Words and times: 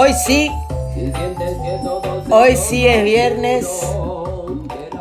Hoy 0.00 0.14
sí, 0.14 0.48
hoy 2.30 2.56
sí 2.56 2.86
es 2.86 3.02
viernes, 3.02 3.66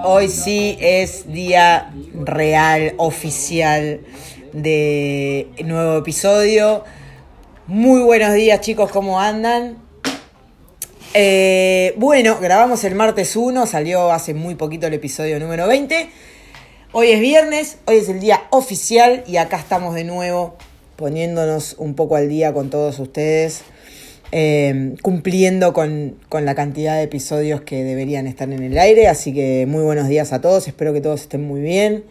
hoy 0.04 0.28
sí 0.28 0.76
es 0.82 1.32
día 1.32 1.94
real, 2.16 2.96
oficial 2.98 4.02
de 4.54 5.50
nuevo 5.64 6.00
episodio. 6.00 6.84
Muy 7.68 8.02
buenos 8.02 8.34
días 8.34 8.60
chicos, 8.62 8.90
¿cómo 8.90 9.22
andan? 9.22 9.78
Eh, 11.14 11.94
bueno, 11.98 12.40
grabamos 12.42 12.84
el 12.84 12.96
martes 12.96 13.36
1, 13.36 13.68
salió 13.68 14.12
hace 14.12 14.34
muy 14.34 14.56
poquito 14.56 14.88
el 14.88 14.96
episodio 14.96 15.40
número 15.40 15.68
20. 15.68 16.10
Hoy 16.94 17.12
es 17.12 17.20
viernes, 17.20 17.78
hoy 17.86 17.98
es 17.98 18.10
el 18.10 18.20
día 18.20 18.48
oficial 18.50 19.24
y 19.28 19.38
acá 19.38 19.58
estamos 19.58 19.94
de 19.94 20.06
nuevo 20.06 20.56
poniéndonos 20.96 21.76
un 21.78 21.94
poco 21.94 22.16
al 22.16 22.28
día 22.28 22.52
con 22.52 22.72
todos 22.72 22.98
ustedes, 22.98 23.62
eh, 24.32 24.96
cumpliendo 25.02 25.74
con, 25.74 26.16
con, 26.30 26.46
la 26.46 26.56
cantidad 26.56 26.98
de 26.98 27.04
episodios 27.04 27.62
que 27.62 27.84
deberían 27.84 28.28
estar 28.28 28.52
en 28.52 28.62
el 28.64 28.78
aire. 28.78 29.08
Así 29.08 29.34
que 29.34 29.66
muy 29.68 29.84
buenos 29.84 30.08
días 30.08 30.34
a 30.34 30.42
todos, 30.42 30.68
espero 30.68 30.94
que 30.94 31.02
todos 31.02 31.22
estén 31.22 31.48
muy 31.48 31.62
bien, 31.62 32.04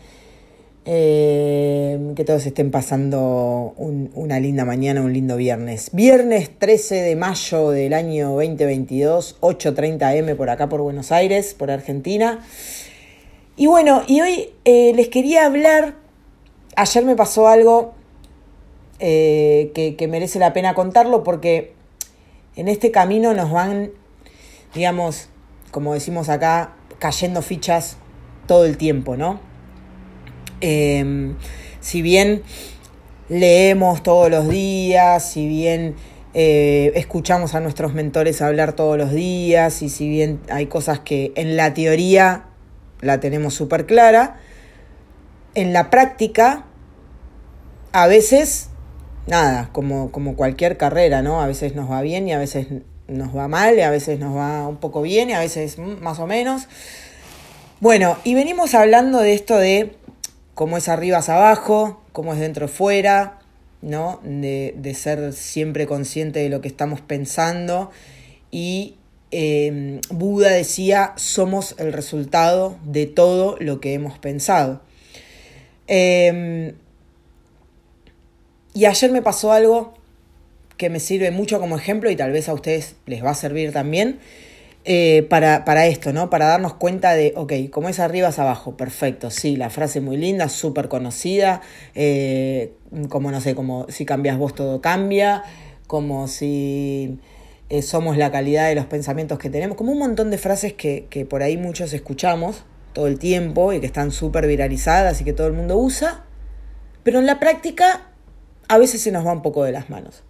eh, 0.87 2.13
que 2.15 2.25
todos 2.25 2.47
estén 2.47 2.71
pasando 2.71 3.75
un, 3.77 4.11
una 4.15 4.41
linda 4.41 4.65
mañana, 4.65 5.03
un 5.03 5.13
lindo 5.13 5.37
viernes. 5.37 5.91
Viernes 5.93 6.51
13 6.59 6.95
de 7.03 7.17
mayo 7.17 7.71
del 7.71 7.93
año 7.93 8.31
2022, 8.31 9.37
8.30 9.41 10.17
M 10.17 10.35
por 10.37 10.49
acá 10.49 10.69
por 10.69 10.81
Buenos 10.81 11.13
Aires, 11.13 11.55
por 11.55 11.71
Argentina. 11.71 12.41
Y 13.57 13.67
bueno, 13.67 14.03
y 14.07 14.21
hoy 14.21 14.51
eh, 14.65 14.93
les 14.95 15.09
quería 15.09 15.47
hablar, 15.47 15.95
ayer 16.77 17.05
me 17.05 17.17
pasó 17.17 17.49
algo 17.49 17.95
eh, 18.99 19.73
que, 19.75 19.97
que, 19.97 20.09
merece 20.09 20.39
la 20.39 20.53
pena 20.53 20.75
contarlo 20.75 21.23
porque 21.23 21.76
en 22.57 22.69
este 22.69 22.91
camino 22.91 23.35
nos 23.35 23.53
van, 23.53 23.91
digamos, 24.75 25.29
como 25.71 25.95
decimos 25.95 26.29
acá, 26.29 26.73
cayendo 26.99 27.43
fichas 27.43 27.97
todo 28.47 28.65
el 28.65 28.77
tiempo, 28.77 29.17
¿no? 29.17 29.41
Eh, 30.61 31.35
si 31.81 32.03
bien 32.03 32.43
leemos 33.29 34.03
todos 34.03 34.31
los 34.31 34.49
días, 34.49 35.31
si 35.31 35.47
bien 35.47 35.95
eh, 36.35 36.93
escuchamos 36.97 37.55
a 37.55 37.61
nuestros 37.61 37.95
mentores 37.95 38.43
hablar 38.43 38.75
todos 38.75 38.99
los 38.99 39.13
días 39.13 39.81
y 39.83 39.89
si 39.89 40.09
bien 40.09 40.41
hay 40.51 40.67
cosas 40.67 41.01
que 41.01 41.33
en 41.35 41.57
la 41.57 41.73
teoría 41.75 42.45
la 43.01 43.21
tenemos 43.21 43.55
súper 43.55 43.87
clara. 43.87 44.41
En 45.55 45.73
la 45.73 45.89
práctica, 45.89 46.67
a 47.93 48.07
veces, 48.07 48.69
nada, 49.27 49.71
como, 49.73 50.11
como 50.13 50.37
cualquier 50.37 50.77
carrera, 50.77 51.23
¿no? 51.23 51.41
A 51.41 51.47
veces 51.47 51.75
nos 51.75 51.91
va 51.91 52.03
bien 52.03 52.29
y 52.29 52.33
a 52.33 52.39
veces 52.39 52.69
nos 53.09 53.37
va 53.37 53.49
mal, 53.49 53.77
y 53.77 53.83
a 53.83 53.91
veces 53.91 54.19
nos 54.19 54.37
va 54.37 54.67
un 54.67 54.79
poco 54.79 55.03
bien 55.03 55.31
y 55.31 55.33
a 55.33 55.41
veces 55.41 55.79
más 55.79 56.19
o 56.19 56.27
menos. 56.27 56.69
Bueno, 57.81 58.17
y 58.25 58.35
venimos 58.35 58.75
hablando 58.75 59.21
de 59.21 59.35
esto 59.35 59.57
de 59.59 59.97
cómo 60.55 60.77
es 60.77 60.89
arriba 60.89 61.19
es 61.19 61.29
abajo, 61.29 62.03
cómo 62.13 62.33
es 62.33 62.41
dentro 62.41 62.69
fuera, 62.69 63.41
¿no? 63.83 64.21
De, 64.25 64.75
de 64.77 64.95
ser 64.95 65.33
siempre 65.33 65.87
consciente 65.87 66.41
de 66.41 66.49
lo 66.49 66.61
que 66.61 66.69
estamos 66.69 67.01
pensando 67.01 67.91
y 68.51 68.97
eh, 69.31 70.01
Buda 70.09 70.51
decía, 70.51 71.13
somos 71.17 71.75
el 71.79 71.93
resultado 71.93 72.79
de 72.85 73.07
todo 73.07 73.57
lo 73.61 73.81
que 73.81 73.93
hemos 73.93 74.19
pensado. 74.19 74.81
Eh, 75.89 76.75
y 78.77 78.85
ayer 78.85 79.11
me 79.11 79.23
pasó 79.23 79.53
algo 79.53 79.95
que 80.77 80.91
me 80.91 81.01
sirve 81.01 81.31
mucho 81.31 81.59
como 81.61 81.79
ejemplo 81.79 82.11
y 82.11 82.17
tal 82.17 82.31
vez 82.31 82.51
a 82.51 82.53
ustedes 82.53 82.97
les 83.07 83.25
va 83.25 83.31
a 83.31 83.35
servir 83.35 83.73
también 83.73 84.19
eh, 84.85 85.27
para, 85.31 85.65
para, 85.65 85.87
esto, 85.87 86.13
¿no? 86.13 86.29
Para 86.29 86.49
darnos 86.49 86.75
cuenta 86.75 87.15
de, 87.15 87.33
ok, 87.37 87.55
como 87.71 87.89
es 87.89 88.01
arriba 88.01 88.29
es 88.29 88.39
abajo, 88.39 88.77
perfecto, 88.77 89.31
sí, 89.31 89.57
la 89.57 89.71
frase 89.71 90.03
muy 90.03 90.19
linda, 90.19 90.51
súper 90.51 90.89
conocida, 90.89 91.63
eh, 91.95 92.75
como 93.09 93.31
no 93.31 93.41
sé, 93.41 93.55
como 93.55 93.87
si 93.89 94.05
cambias 94.05 94.37
vos 94.37 94.55
todo 94.55 94.83
cambia, 94.83 95.43
como 95.87 96.29
si 96.29 97.19
eh, 97.71 97.81
somos 97.81 98.19
la 98.19 98.31
calidad 98.31 98.69
de 98.69 98.75
los 98.75 98.85
pensamientos 98.85 99.39
que 99.39 99.49
tenemos, 99.49 99.79
como 99.79 99.93
un 99.93 99.99
montón 100.01 100.31
de 100.31 100.37
frases 100.37 100.75
que, 100.75 101.07
que 101.09 101.25
por 101.25 101.43
ahí 101.43 101.57
muchos 101.57 101.95
escuchamos 101.95 102.65
todo 102.93 103.07
el 103.07 103.19
tiempo 103.19 103.73
y 103.73 103.81
que 103.81 103.87
están 103.87 104.11
súper 104.11 104.47
viralizadas 104.47 105.19
y 105.23 105.25
que 105.25 105.33
todo 105.33 105.47
el 105.47 105.55
mundo 105.55 105.79
usa, 105.79 106.27
pero 107.05 107.21
en 107.21 107.25
la 107.25 107.41
práctica 107.41 108.13
a 108.69 108.79
veces 108.79 109.01
se 109.01 109.13
nos 109.13 109.27
va 109.27 109.33
un 109.33 109.43
poco 109.43 109.65
de 109.65 109.73
las 109.73 109.91
manos. 109.91 110.23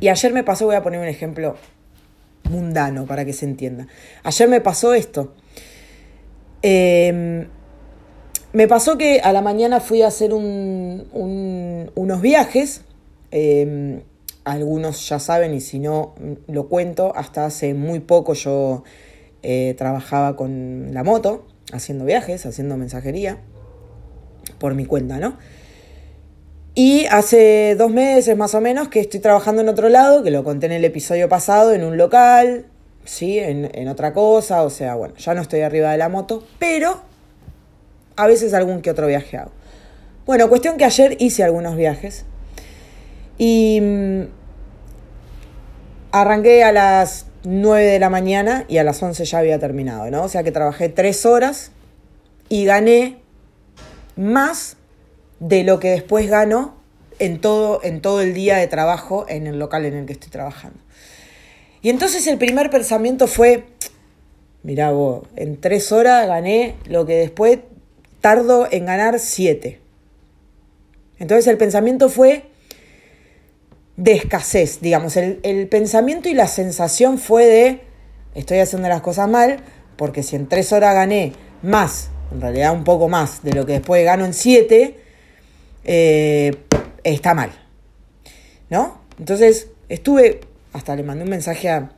Y 0.00 0.08
ayer 0.08 0.32
me 0.32 0.44
pasó, 0.44 0.66
voy 0.66 0.76
a 0.76 0.82
poner 0.82 1.00
un 1.00 1.06
ejemplo 1.06 1.56
mundano 2.50 3.06
para 3.06 3.24
que 3.24 3.32
se 3.32 3.46
entienda. 3.46 3.86
Ayer 4.22 4.48
me 4.48 4.60
pasó 4.60 4.94
esto. 4.94 5.34
Eh, 6.62 7.46
me 8.52 8.68
pasó 8.68 8.96
que 8.98 9.20
a 9.20 9.32
la 9.32 9.42
mañana 9.42 9.80
fui 9.80 10.02
a 10.02 10.08
hacer 10.08 10.32
un, 10.32 11.06
un, 11.12 11.90
unos 11.94 12.20
viajes. 12.20 12.82
Eh, 13.30 14.02
algunos 14.46 15.08
ya 15.08 15.18
saben 15.18 15.54
y 15.54 15.60
si 15.60 15.80
no 15.80 16.14
lo 16.46 16.68
cuento, 16.68 17.12
hasta 17.16 17.46
hace 17.46 17.74
muy 17.74 17.98
poco 17.98 18.32
yo 18.34 18.84
eh, 19.42 19.74
trabajaba 19.76 20.36
con 20.36 20.94
la 20.94 21.02
moto, 21.02 21.46
haciendo 21.72 22.04
viajes, 22.04 22.46
haciendo 22.46 22.76
mensajería, 22.76 23.38
por 24.58 24.74
mi 24.74 24.86
cuenta, 24.86 25.18
¿no? 25.18 25.36
Y 26.78 27.06
hace 27.06 27.74
dos 27.74 27.90
meses 27.90 28.36
más 28.36 28.54
o 28.54 28.60
menos 28.60 28.88
que 28.88 29.00
estoy 29.00 29.18
trabajando 29.18 29.62
en 29.62 29.70
otro 29.70 29.88
lado, 29.88 30.22
que 30.22 30.30
lo 30.30 30.44
conté 30.44 30.66
en 30.66 30.72
el 30.72 30.84
episodio 30.84 31.26
pasado, 31.26 31.72
en 31.72 31.82
un 31.82 31.96
local, 31.96 32.66
¿sí? 33.06 33.38
En, 33.38 33.70
en 33.72 33.88
otra 33.88 34.12
cosa, 34.12 34.62
o 34.62 34.68
sea, 34.68 34.94
bueno, 34.94 35.14
ya 35.16 35.32
no 35.32 35.40
estoy 35.40 35.62
arriba 35.62 35.90
de 35.90 35.96
la 35.96 36.10
moto, 36.10 36.46
pero 36.58 37.00
a 38.14 38.26
veces 38.26 38.52
algún 38.52 38.82
que 38.82 38.90
otro 38.90 39.06
viaje 39.06 39.38
hago. 39.38 39.52
Bueno, 40.26 40.50
cuestión 40.50 40.76
que 40.76 40.84
ayer 40.84 41.16
hice 41.18 41.44
algunos 41.44 41.76
viajes 41.76 42.26
y 43.38 43.80
mm, 43.80 44.22
arranqué 46.12 46.62
a 46.62 46.72
las 46.72 47.24
9 47.44 47.86
de 47.86 47.98
la 47.98 48.10
mañana 48.10 48.66
y 48.68 48.76
a 48.76 48.84
las 48.84 49.02
11 49.02 49.24
ya 49.24 49.38
había 49.38 49.58
terminado, 49.58 50.10
¿no? 50.10 50.24
O 50.24 50.28
sea 50.28 50.42
que 50.42 50.52
trabajé 50.52 50.90
3 50.90 51.24
horas 51.24 51.72
y 52.50 52.66
gané 52.66 53.16
más 54.14 54.75
de 55.40 55.64
lo 55.64 55.78
que 55.78 55.90
después 55.90 56.28
gano 56.28 56.76
en 57.18 57.40
todo, 57.40 57.80
en 57.82 58.00
todo 58.00 58.20
el 58.20 58.34
día 58.34 58.56
de 58.56 58.66
trabajo 58.66 59.26
en 59.28 59.46
el 59.46 59.58
local 59.58 59.84
en 59.84 59.94
el 59.94 60.06
que 60.06 60.12
estoy 60.12 60.30
trabajando. 60.30 60.78
Y 61.82 61.90
entonces 61.90 62.26
el 62.26 62.38
primer 62.38 62.70
pensamiento 62.70 63.26
fue, 63.26 63.64
mirá 64.62 64.90
vos, 64.90 65.26
en 65.36 65.60
3 65.60 65.92
horas 65.92 66.26
gané 66.26 66.74
lo 66.86 67.06
que 67.06 67.14
después 67.14 67.60
tardo 68.20 68.66
en 68.70 68.86
ganar 68.86 69.18
7. 69.20 69.80
Entonces 71.18 71.46
el 71.46 71.56
pensamiento 71.58 72.08
fue 72.08 72.44
de 73.96 74.12
escasez, 74.12 74.80
digamos, 74.80 75.16
el, 75.16 75.40
el, 75.42 75.68
pensamiento 75.68 76.28
y 76.28 76.34
la 76.34 76.48
sensación 76.48 77.18
fue 77.18 77.46
de 77.46 77.80
estoy 78.34 78.58
haciendo 78.58 78.88
las 78.88 79.00
cosas 79.00 79.28
mal, 79.28 79.60
porque 79.96 80.22
si 80.22 80.36
en 80.36 80.46
tres 80.46 80.72
horas 80.72 80.94
gané 80.94 81.32
más, 81.62 82.10
en 82.32 82.42
realidad 82.42 82.74
un 82.74 82.84
poco 82.84 83.08
más 83.08 83.42
de 83.42 83.54
lo 83.54 83.64
que 83.64 83.72
después 83.72 84.04
gano 84.04 84.26
en 84.26 84.34
siete, 84.34 85.05
eh, 85.86 86.52
está 87.02 87.32
mal. 87.32 87.50
¿No? 88.68 89.00
Entonces 89.18 89.68
estuve, 89.88 90.40
hasta 90.72 90.94
le 90.94 91.02
mandé 91.02 91.24
un 91.24 91.30
mensaje 91.30 91.70
a, 91.70 91.92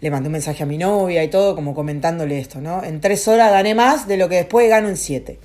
le 0.00 0.10
mandé 0.10 0.28
un 0.28 0.32
mensaje 0.32 0.62
a 0.64 0.66
mi 0.66 0.78
novia 0.78 1.22
y 1.22 1.28
todo, 1.28 1.54
como 1.54 1.74
comentándole 1.74 2.40
esto, 2.40 2.60
¿no? 2.60 2.82
En 2.82 3.00
tres 3.00 3.28
horas 3.28 3.52
gané 3.52 3.74
más 3.74 4.08
de 4.08 4.16
lo 4.16 4.28
que 4.28 4.36
después 4.36 4.68
gano 4.68 4.88
en 4.88 4.96
siete 4.96 5.38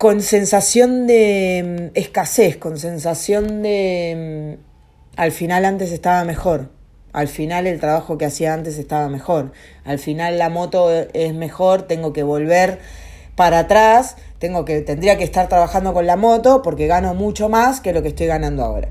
con 0.00 0.22
sensación 0.22 1.06
de 1.06 1.90
escasez, 1.92 2.56
con 2.56 2.78
sensación 2.78 3.60
de 3.60 4.56
al 5.14 5.30
final 5.30 5.66
antes 5.66 5.92
estaba 5.92 6.24
mejor, 6.24 6.70
al 7.12 7.28
final 7.28 7.66
el 7.66 7.78
trabajo 7.80 8.16
que 8.16 8.24
hacía 8.24 8.54
antes 8.54 8.78
estaba 8.78 9.10
mejor, 9.10 9.52
al 9.84 9.98
final 9.98 10.38
la 10.38 10.48
moto 10.48 10.90
es 10.90 11.34
mejor, 11.34 11.82
tengo 11.82 12.14
que 12.14 12.22
volver 12.22 12.78
para 13.40 13.60
atrás, 13.60 14.16
tengo 14.38 14.66
que 14.66 14.82
tendría 14.82 15.16
que 15.16 15.24
estar 15.24 15.48
trabajando 15.48 15.94
con 15.94 16.06
la 16.06 16.16
moto 16.16 16.60
porque 16.60 16.86
gano 16.86 17.14
mucho 17.14 17.48
más 17.48 17.80
que 17.80 17.94
lo 17.94 18.02
que 18.02 18.08
estoy 18.08 18.26
ganando 18.26 18.62
ahora. 18.62 18.90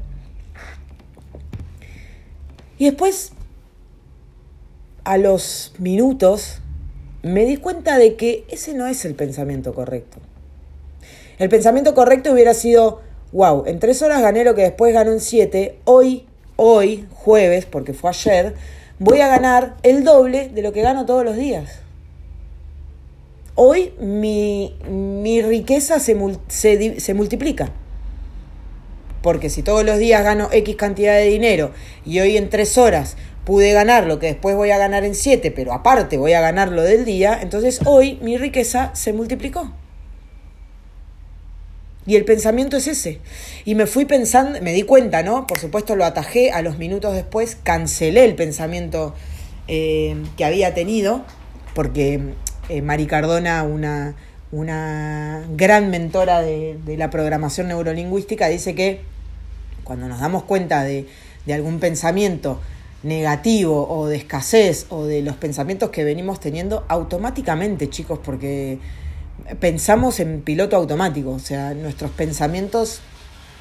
Y 2.80 2.86
después 2.86 3.34
a 5.04 5.18
los 5.18 5.76
minutos 5.78 6.64
me 7.22 7.46
di 7.46 7.58
cuenta 7.58 8.00
de 8.00 8.16
que 8.16 8.44
ese 8.50 8.74
no 8.74 8.88
es 8.88 9.06
el 9.06 9.14
pensamiento 9.14 9.76
correcto. 9.76 10.18
El 11.38 11.50
pensamiento 11.50 11.94
correcto 11.94 12.32
hubiera 12.32 12.56
sido, 12.56 13.02
wow, 13.32 13.66
en 13.68 13.78
tres 13.78 14.02
horas 14.02 14.20
gané 14.24 14.44
lo 14.44 14.56
que 14.56 14.64
después 14.64 14.96
ganó 14.96 15.12
en 15.12 15.20
siete, 15.20 15.78
hoy, 15.84 16.26
hoy, 16.56 17.06
jueves, 17.14 17.68
porque 17.68 17.94
fue 17.94 18.10
ayer, 18.10 18.56
voy 18.98 19.22
a 19.22 19.28
ganar 19.28 19.76
el 19.84 20.04
doble 20.04 20.50
de 20.50 20.64
lo 20.64 20.74
que 20.74 20.82
gano 20.82 21.06
todos 21.06 21.24
los 21.24 21.36
días. 21.36 21.84
Hoy 23.62 23.92
mi, 24.00 24.74
mi 24.90 25.42
riqueza 25.42 26.00
se, 26.00 26.18
se, 26.48 27.02
se 27.02 27.14
multiplica. 27.14 27.74
Porque 29.22 29.50
si 29.50 29.64
todos 29.64 29.84
los 29.84 29.98
días 29.98 30.24
gano 30.24 30.48
X 30.50 30.78
cantidad 30.78 31.16
de 31.16 31.26
dinero 31.26 31.72
y 32.06 32.22
hoy 32.22 32.38
en 32.38 32.50
tres 32.50 32.78
horas 32.78 33.18
pude 33.44 33.74
ganar 33.74 34.06
lo 34.06 34.18
que 34.18 34.28
después 34.28 34.56
voy 34.56 34.72
a 34.72 34.78
ganar 34.78 35.04
en 35.04 35.14
siete, 35.14 35.52
pero 35.52 35.74
aparte 35.74 36.16
voy 36.16 36.32
a 36.32 36.40
ganar 36.40 36.70
lo 36.72 36.84
del 36.84 37.04
día, 37.04 37.38
entonces 37.42 37.82
hoy 37.84 38.18
mi 38.22 38.38
riqueza 38.38 38.92
se 38.96 39.12
multiplicó. 39.12 39.74
Y 42.06 42.16
el 42.16 42.24
pensamiento 42.24 42.78
es 42.78 42.88
ese. 42.88 43.20
Y 43.66 43.76
me 43.76 43.88
fui 43.88 44.06
pensando, 44.06 44.62
me 44.62 44.72
di 44.72 44.84
cuenta, 44.84 45.22
¿no? 45.22 45.48
Por 45.48 45.60
supuesto 45.60 45.98
lo 45.98 46.06
atajé, 46.06 46.52
a 46.52 46.62
los 46.62 46.78
minutos 46.78 47.14
después 47.14 47.58
cancelé 47.62 48.24
el 48.24 48.36
pensamiento 48.36 49.16
eh, 49.68 50.16
que 50.38 50.46
había 50.46 50.74
tenido, 50.74 51.26
porque 51.76 52.22
eh, 52.70 52.82
Mari 52.82 53.08
Cardona, 53.08 53.64
una, 53.64 54.16
una 54.52 55.44
gran 55.56 55.90
mentora 55.90 56.42
de, 56.42 56.78
la 56.98 57.10
programación 57.10 57.68
neurolingüística, 57.68 58.48
dice 58.48 58.76
que 58.76 59.02
cuando 59.84 60.08
nos 60.08 60.20
damos 60.20 60.44
cuenta 60.44 60.84
de, 60.84 61.08
de 61.46 61.54
algún 61.54 61.80
pensamiento 61.80 62.60
negativo 63.04 63.88
o 63.90 64.08
de 64.08 64.18
escasez 64.18 64.86
o 64.90 65.06
de 65.06 65.22
los 65.22 65.36
pensamientos 65.36 65.90
que 65.90 66.04
venimos 66.04 66.40
teniendo 66.40 66.86
automáticamente, 66.88 67.90
chicos, 67.90 68.20
porque 68.24 68.80
pensamos 69.60 70.20
en 70.20 70.42
piloto 70.42 70.76
automático, 70.76 71.32
o 71.32 71.40
sea, 71.40 71.74
nuestros 71.74 72.12
pensamientos 72.12 73.02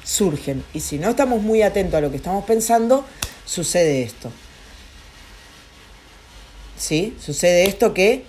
surgen 0.03 0.63
y 0.73 0.79
si 0.79 0.97
no 0.97 1.09
estamos 1.09 1.41
muy 1.41 1.61
atentos 1.61 1.95
a 1.95 2.01
lo 2.01 2.09
que 2.09 2.17
estamos 2.17 2.45
pensando, 2.45 3.05
sucede 3.45 4.03
esto. 4.03 4.31
¿Sí? 6.77 7.15
Sucede 7.19 7.65
esto 7.67 7.93
que 7.93 8.23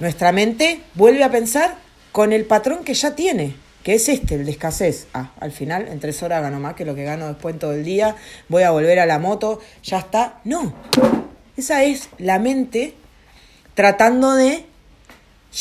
nuestra 0.00 0.32
mente 0.32 0.80
vuelve 0.94 1.24
a 1.24 1.30
pensar 1.30 1.76
con 2.12 2.32
el 2.32 2.44
patrón 2.44 2.84
que 2.84 2.94
ya 2.94 3.14
tiene, 3.14 3.56
que 3.82 3.94
es 3.94 4.08
este, 4.08 4.36
el 4.36 4.44
de 4.44 4.52
escasez. 4.52 5.06
Ah, 5.14 5.32
al 5.40 5.52
final 5.52 5.88
en 5.88 6.00
tres 6.00 6.22
horas 6.22 6.42
gano 6.42 6.60
más 6.60 6.74
que 6.74 6.84
lo 6.84 6.94
que 6.94 7.04
gano 7.04 7.28
después 7.28 7.54
en 7.54 7.58
todo 7.58 7.72
el 7.74 7.84
día, 7.84 8.16
voy 8.48 8.62
a 8.62 8.70
volver 8.70 8.98
a 8.98 9.06
la 9.06 9.18
moto, 9.18 9.60
ya 9.82 9.98
está. 9.98 10.40
No, 10.44 10.74
esa 11.56 11.84
es 11.84 12.08
la 12.18 12.38
mente 12.38 12.94
tratando 13.74 14.34
de 14.34 14.64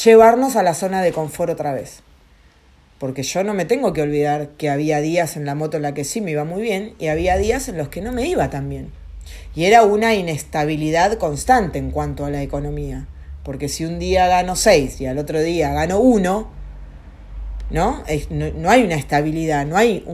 llevarnos 0.04 0.56
a 0.56 0.64
la 0.64 0.74
zona 0.74 1.02
de 1.02 1.12
confort 1.12 1.52
otra 1.52 1.74
vez. 1.74 2.02
Porque 2.98 3.24
yo 3.24 3.44
no 3.44 3.54
me 3.54 3.66
tengo 3.66 3.94
que 3.94 4.02
olvidar 4.02 4.50
que 4.58 4.70
había 4.70 5.02
días 5.02 5.36
en 5.36 5.46
la 5.46 5.56
moto 5.56 5.78
en 5.78 5.84
la 5.84 5.94
que 5.94 6.06
sí 6.06 6.22
me 6.22 6.32
iba 6.32 6.46
muy 6.46 6.62
bien 6.62 6.94
y 7.00 7.08
había 7.08 7.38
días 7.38 7.68
en 7.68 7.78
los 7.78 7.90
que 7.90 8.02
no 8.02 8.12
me 8.12 8.28
iba 8.28 8.50
tan 8.50 8.70
bien. 8.70 8.92
Y 9.56 9.66
era 9.66 9.84
una 9.84 10.16
inestabilidad 10.16 11.18
constante 11.18 11.80
en 11.80 11.92
cuanto 11.92 12.26
a 12.26 12.30
la 12.30 12.42
economía. 12.42 13.08
Porque 13.44 13.68
si 13.70 13.86
un 13.86 14.00
día 14.00 14.28
gano 14.28 14.56
6 14.56 15.02
y 15.02 15.06
al 15.06 15.18
otro 15.18 15.42
día 15.42 15.74
gano 15.74 16.00
1, 16.00 16.48
¿no? 17.70 18.04
no, 18.30 18.70
hay 18.70 18.84
una 18.84 18.96
estabilidad, 18.96 19.66
no 19.66 19.78
hay 19.78 20.06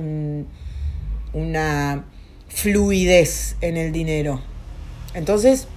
una 1.33 2.05
fluidez 2.47 3.55
en 3.61 3.77
el 3.77 3.91
dinero. 3.91 4.41
Entonces, 5.13 5.67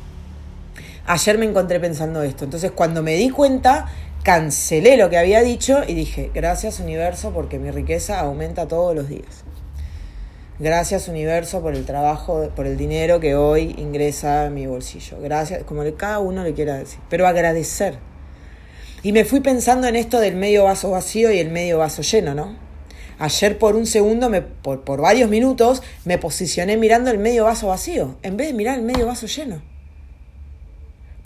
ayer 1.06 1.38
me 1.38 1.46
encontré 1.46 1.80
pensando 1.80 2.22
esto. 2.22 2.44
Entonces, 2.44 2.70
cuando 2.70 3.02
me 3.02 3.14
di 3.16 3.30
cuenta, 3.30 3.86
cancelé 4.22 4.96
lo 4.96 5.10
que 5.10 5.18
había 5.18 5.42
dicho 5.42 5.82
y 5.86 5.94
dije, 5.94 6.30
gracias 6.34 6.80
universo 6.80 7.32
porque 7.32 7.58
mi 7.58 7.70
riqueza 7.70 8.20
aumenta 8.20 8.66
todos 8.68 8.94
los 8.94 9.08
días. 9.08 9.44
Gracias 10.62 11.08
universo 11.08 11.60
por 11.60 11.74
el 11.74 11.84
trabajo, 11.84 12.48
por 12.54 12.68
el 12.68 12.76
dinero 12.76 13.18
que 13.18 13.34
hoy 13.34 13.74
ingresa 13.78 14.46
a 14.46 14.50
mi 14.50 14.68
bolsillo. 14.68 15.20
Gracias, 15.20 15.64
como 15.64 15.82
cada 15.96 16.20
uno 16.20 16.44
le 16.44 16.54
quiera 16.54 16.78
decir. 16.78 17.00
Pero 17.08 17.26
agradecer. 17.26 17.98
Y 19.02 19.10
me 19.10 19.24
fui 19.24 19.40
pensando 19.40 19.88
en 19.88 19.96
esto 19.96 20.20
del 20.20 20.36
medio 20.36 20.62
vaso 20.62 20.92
vacío 20.92 21.32
y 21.32 21.40
el 21.40 21.50
medio 21.50 21.78
vaso 21.78 22.02
lleno, 22.02 22.36
¿no? 22.36 22.54
Ayer 23.18 23.58
por 23.58 23.74
un 23.74 23.86
segundo, 23.86 24.30
me, 24.30 24.40
por, 24.40 24.82
por 24.82 25.00
varios 25.00 25.28
minutos, 25.28 25.82
me 26.04 26.16
posicioné 26.16 26.76
mirando 26.76 27.10
el 27.10 27.18
medio 27.18 27.42
vaso 27.46 27.66
vacío, 27.66 28.14
en 28.22 28.36
vez 28.36 28.46
de 28.46 28.54
mirar 28.54 28.78
el 28.78 28.84
medio 28.84 29.06
vaso 29.06 29.26
lleno. 29.26 29.60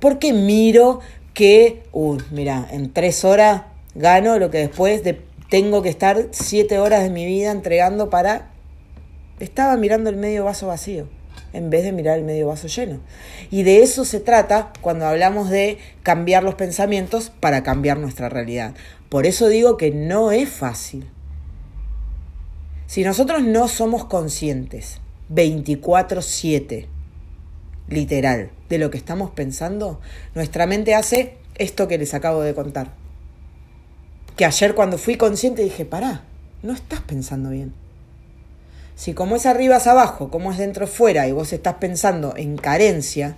Porque 0.01 0.33
miro 0.33 1.01
que, 1.35 1.83
mira, 2.31 2.67
en 2.71 2.91
tres 2.91 3.23
horas 3.23 3.65
gano 3.95 4.39
lo 4.39 4.51
que 4.51 4.59
después 4.61 5.05
de, 5.05 5.21
tengo 5.51 5.83
que 5.83 5.91
estar 5.91 6.29
siete 6.31 6.79
horas 6.79 7.03
de 7.03 7.11
mi 7.11 7.27
vida 7.27 7.51
entregando 7.51 8.09
para 8.09 8.56
estaba 9.41 9.77
mirando 9.77 10.11
el 10.11 10.17
medio 10.17 10.45
vaso 10.45 10.67
vacío 10.67 11.09
en 11.53 11.71
vez 11.71 11.85
de 11.85 11.93
mirar 11.93 12.19
el 12.19 12.25
medio 12.25 12.49
vaso 12.49 12.69
lleno. 12.69 13.01
Y 13.51 13.63
de 13.63 13.83
eso 13.83 14.05
se 14.05 14.21
trata 14.21 14.73
cuando 14.81 15.07
hablamos 15.07 15.49
de 15.49 15.79
cambiar 16.03 16.43
los 16.43 16.55
pensamientos 16.55 17.31
para 17.41 17.63
cambiar 17.63 17.99
nuestra 17.99 18.29
realidad. 18.29 18.75
Por 19.09 19.27
eso 19.27 19.49
digo 19.49 19.77
que 19.77 19.91
no 19.91 20.33
es 20.33 20.49
fácil. 20.49 21.09
Si 22.87 23.05
nosotros 23.05 23.43
no 23.43 23.69
somos 23.69 24.05
conscientes 24.05 25.01
24/7, 25.31 26.89
literal, 27.89 28.51
de 28.69 28.79
lo 28.79 28.91
que 28.91 28.99
estamos 28.99 29.31
pensando, 29.31 30.01
nuestra 30.35 30.67
mente 30.67 30.95
hace 30.95 31.39
esto 31.57 31.89
que 31.89 31.99
les 31.99 32.15
acabo 32.15 32.43
de 32.43 32.55
contar. 32.55 32.93
Que 34.37 34.45
ayer 34.45 34.75
cuando 34.75 34.99
fui 34.99 35.17
consciente 35.17 35.63
dije, 35.63 35.85
pará, 35.85 36.25
no 36.63 36.75
estás 36.75 37.01
pensando 37.01 37.51
bien 37.51 37.86
si 38.97 39.13
como 39.13 39.37
es 39.37 39.45
arriba 39.45 39.77
es 39.77 39.87
abajo, 39.87 40.31
como 40.31 40.51
es 40.51 40.59
dentro 40.59 40.87
es 40.87 40.91
fuera, 40.91 41.29
y 41.29 41.33
vos 41.33 41.53
estás 41.53 41.75
pensando 41.75 42.35
en 42.37 42.57
carencia 42.57 43.37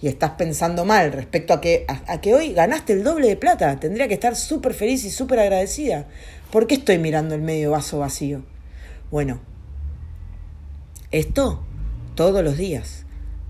y 0.00 0.08
estás 0.08 0.32
pensando 0.32 0.86
mal 0.86 1.12
respecto 1.12 1.52
a 1.52 1.60
que, 1.60 1.84
a, 1.86 2.20
que 2.20 2.34
hoy 2.34 2.54
ganaste 2.54 2.94
el 2.94 3.04
doble 3.04 3.28
de 3.28 3.36
plata, 3.36 3.78
tendría 3.78 4.08
que 4.08 4.14
estar 4.14 4.34
súper 4.34 4.72
feliz 4.72 5.04
y 5.04 5.10
súper 5.10 5.38
agradecida. 5.38 6.06
¿Por 6.50 6.66
qué 6.66 6.76
estoy 6.76 6.98
mirando 6.98 7.34
el 7.34 7.42
medio 7.42 7.72
vaso 7.72 7.98
vacío? 7.98 8.42
Bueno, 9.10 9.40
esto 11.10 11.62
todos 12.14 12.42
los 12.42 12.56
días, 12.56 13.04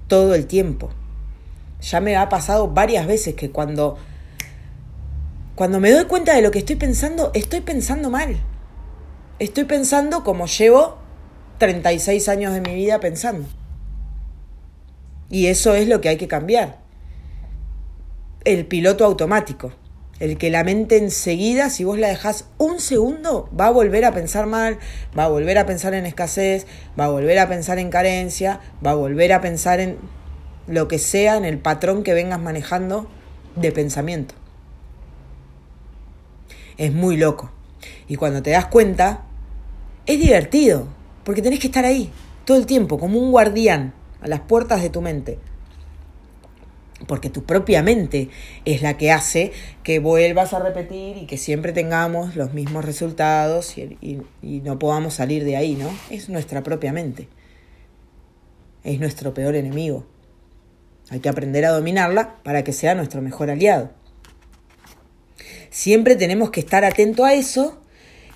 todo 0.09 0.35
el 0.35 0.47
tiempo. 0.47 0.91
Ya 1.81 2.01
me 2.01 2.17
ha 2.17 2.29
pasado 2.29 2.69
varias 2.69 3.07
veces 3.07 3.35
que 3.35 3.51
cuando 3.51 3.99
cuando 5.55 5.79
me 5.79 5.93
doy 5.93 6.05
cuenta 6.05 6.35
de 6.35 6.43
lo 6.43 6.51
que 6.51 6.59
estoy 6.59 6.77
pensando, 6.77 7.31
estoy 7.35 7.61
pensando 7.61 8.11
mal. 8.11 8.37
Estoy 9.39 9.65
pensando 9.65 10.25
como 10.25 10.47
llevo 10.47 11.06
36 11.59 12.29
años 12.29 12.53
de 12.53 12.61
mi 12.61 12.75
vida 12.75 13.01
pensando. 13.01 13.47
Y 15.29 15.47
eso 15.47 15.75
es 15.75 15.89
lo 15.89 16.01
que 16.01 16.09
hay 16.09 16.17
que 16.17 16.29
cambiar. 16.29 16.79
El 18.45 18.67
piloto 18.67 19.05
automático. 19.05 19.73
El 20.19 20.39
que 20.39 20.51
la 20.51 20.65
mente 20.65 20.97
enseguida, 20.97 21.69
si 21.69 21.85
vos 21.85 21.99
la 21.99 22.09
dejás 22.09 22.47
un 22.57 22.81
segundo, 22.81 23.51
va 23.59 23.67
a 23.67 23.71
volver 23.71 24.07
a 24.07 24.13
pensar 24.13 24.47
mal, 24.47 24.79
va 25.19 25.25
a 25.25 25.29
volver 25.29 25.59
a 25.59 25.67
pensar 25.67 25.93
en 25.93 26.07
escasez, 26.07 26.67
va 26.99 27.05
a 27.05 27.11
volver 27.11 27.39
a 27.39 27.49
pensar 27.49 27.79
en 27.79 27.91
carencia, 27.91 28.61
va 28.85 28.93
a 28.93 28.95
volver 28.95 29.35
a 29.35 29.43
pensar 29.43 29.81
en 29.81 29.99
lo 30.69 30.89
que 30.89 30.99
sea, 30.99 31.37
en 31.37 31.45
el 31.45 31.59
patrón 31.59 32.03
que 32.03 32.15
vengas 32.15 32.41
manejando 32.41 33.09
de 33.57 33.73
pensamiento. 33.73 34.35
Es 36.79 36.93
muy 36.95 37.19
loco. 37.19 37.51
Y 38.09 38.17
cuando 38.17 38.43
te 38.43 38.51
das 38.51 38.67
cuenta, 38.67 39.23
es 40.07 40.19
divertido. 40.19 40.89
Porque 41.27 41.43
tenés 41.43 41.59
que 41.59 41.67
estar 41.67 41.85
ahí, 41.85 42.13
todo 42.45 42.57
el 42.57 42.67
tiempo, 42.67 43.01
como 43.01 43.19
un 43.19 43.33
guardián, 43.33 43.93
a 44.21 44.29
las 44.29 44.43
puertas 44.43 44.81
de 44.81 44.91
tu 44.91 45.03
mente. 45.03 45.41
Porque 47.09 47.31
tu 47.31 47.43
propia 47.43 47.83
mente 47.83 48.31
es 48.65 48.81
la 48.81 48.97
que 48.97 49.11
hace 49.11 49.51
que 49.83 49.99
vuelvas 49.99 50.55
a 50.55 50.61
repetir 50.61 51.17
y 51.17 51.27
que 51.27 51.37
siempre 51.37 51.73
tengamos 51.73 52.37
los 52.37 52.55
mismos 52.55 52.85
resultados 52.85 53.77
y, 53.77 54.23
no 54.41 54.79
podamos 54.79 55.15
salir 55.15 55.43
de 55.43 55.57
ahí, 55.57 55.75
¿no? 55.75 55.91
Es 56.11 56.29
nuestra 56.29 56.63
propia 56.63 56.93
mente. 56.93 57.27
Es 58.85 59.01
nuestro 59.01 59.35
peor 59.35 59.57
enemigo. 59.57 60.07
Hay 61.11 61.19
que 61.19 61.29
aprender 61.29 61.65
a 61.65 61.71
dominarla 61.71 62.37
para 62.45 62.63
que 62.63 62.73
sea 62.73 62.95
nuestro 62.95 63.21
mejor 63.21 63.51
aliado. 63.51 63.91
Siempre 65.71 66.15
tenemos 66.15 66.53
que 66.53 66.61
estar 66.61 66.85
atento 66.85 67.25
a 67.25 67.35
eso 67.35 67.81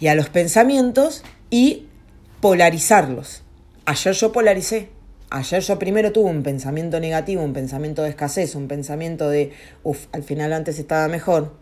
y 0.00 0.08
a 0.08 0.16
los 0.16 0.28
pensamientos 0.28 1.22
y 1.50 1.86
polarizarlos. 2.40 3.42
Ayer 3.84 4.14
yo 4.14 4.32
polaricé. 4.32 4.88
Ayer 5.30 5.62
yo 5.62 5.78
primero 5.78 6.10
tuve 6.10 6.30
un 6.30 6.42
pensamiento 6.42 6.98
negativo, 6.98 7.42
un 7.44 7.52
pensamiento 7.52 8.02
de 8.02 8.08
escasez, 8.08 8.54
un 8.54 8.66
pensamiento 8.66 9.28
de, 9.28 9.52
uff, 9.84 10.06
al 10.12 10.24
final 10.24 10.52
antes 10.52 10.78
estaba 10.78 11.06
mejor. 11.08 11.54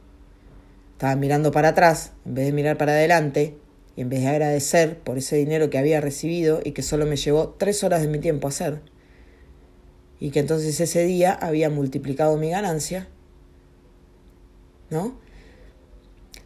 Estaba 0.93 1.17
mirando 1.17 1.53
para 1.53 1.69
atrás 1.69 2.13
en 2.25 2.35
vez 2.35 2.47
de 2.47 2.53
mirar 2.53 2.79
para 2.79 2.93
adelante 2.93 3.57
y 3.95 4.03
en 4.03 4.09
vez 4.09 4.23
de 4.23 4.29
agradecer 4.29 4.99
por 4.99 5.19
ese 5.19 5.37
dinero 5.37 5.69
que 5.69 5.79
había 5.79 6.01
recibido 6.01 6.61
y 6.65 6.73
que 6.73 6.83
solo 6.83 7.05
me 7.05 7.17
llevó 7.17 7.51
tres 7.59 7.85
horas 7.85 8.01
de 8.01 8.09
mi 8.09 8.21
tiempo 8.21 8.49
hacer. 8.49 8.81
Y 10.19 10.31
que 10.31 10.41
entonces 10.41 10.81
ese 10.81 11.05
día 11.05 11.33
había 11.33 11.69
multiplicado 11.71 12.37
mi 12.37 12.51
ganancia. 12.51 13.09
¿No? 14.91 15.19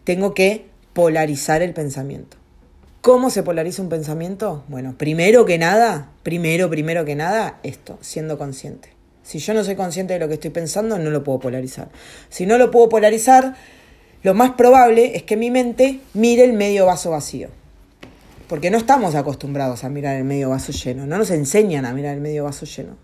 Tengo 0.04 0.34
que 0.34 0.66
polarizar 0.92 1.62
el 1.62 1.72
pensamiento. 1.72 2.41
¿Cómo 3.02 3.30
se 3.30 3.42
polariza 3.42 3.82
un 3.82 3.88
pensamiento? 3.88 4.62
Bueno, 4.68 4.94
primero 4.97 5.44
que 5.44 5.59
nada, 5.59 6.12
primero, 6.23 6.71
primero 6.71 7.04
que 7.04 7.16
nada, 7.16 7.59
esto, 7.64 7.99
siendo 8.00 8.38
consciente. 8.38 8.90
Si 9.25 9.40
yo 9.40 9.54
no 9.54 9.64
soy 9.64 9.75
consciente 9.75 10.12
de 10.12 10.21
lo 10.21 10.28
que 10.28 10.35
estoy 10.35 10.50
pensando, 10.50 10.97
no 11.00 11.11
lo 11.11 11.25
puedo 11.25 11.40
polarizar. 11.40 11.88
Si 12.28 12.47
no 12.47 12.59
lo 12.59 12.71
puedo 12.71 12.88
polarizar, 12.88 13.56
lo 14.23 14.35
más 14.35 14.52
probable 14.52 15.16
es 15.16 15.25
que 15.25 15.37
mi 15.37 15.50
mente 15.50 15.99
mire 16.14 16.44
el 16.44 16.52
medio 16.52 16.87
vaso 16.87 17.11
vacío. 17.11 17.49
Porque 18.49 18.71
no 18.71 18.78
estamos 18.78 19.16
acostumbrados 19.16 19.82
a 19.82 19.88
mirar 19.88 20.14
el 20.14 20.25
medio 20.25 20.50
vaso 20.50 20.71
lleno. 20.71 21.04
No 21.04 21.18
nos 21.18 21.32
enseñan 21.32 21.85
a 21.87 21.92
mirar 21.92 22.14
el 22.14 22.21
medio 22.21 22.44
vaso 22.44 22.66
lleno. 22.66 22.97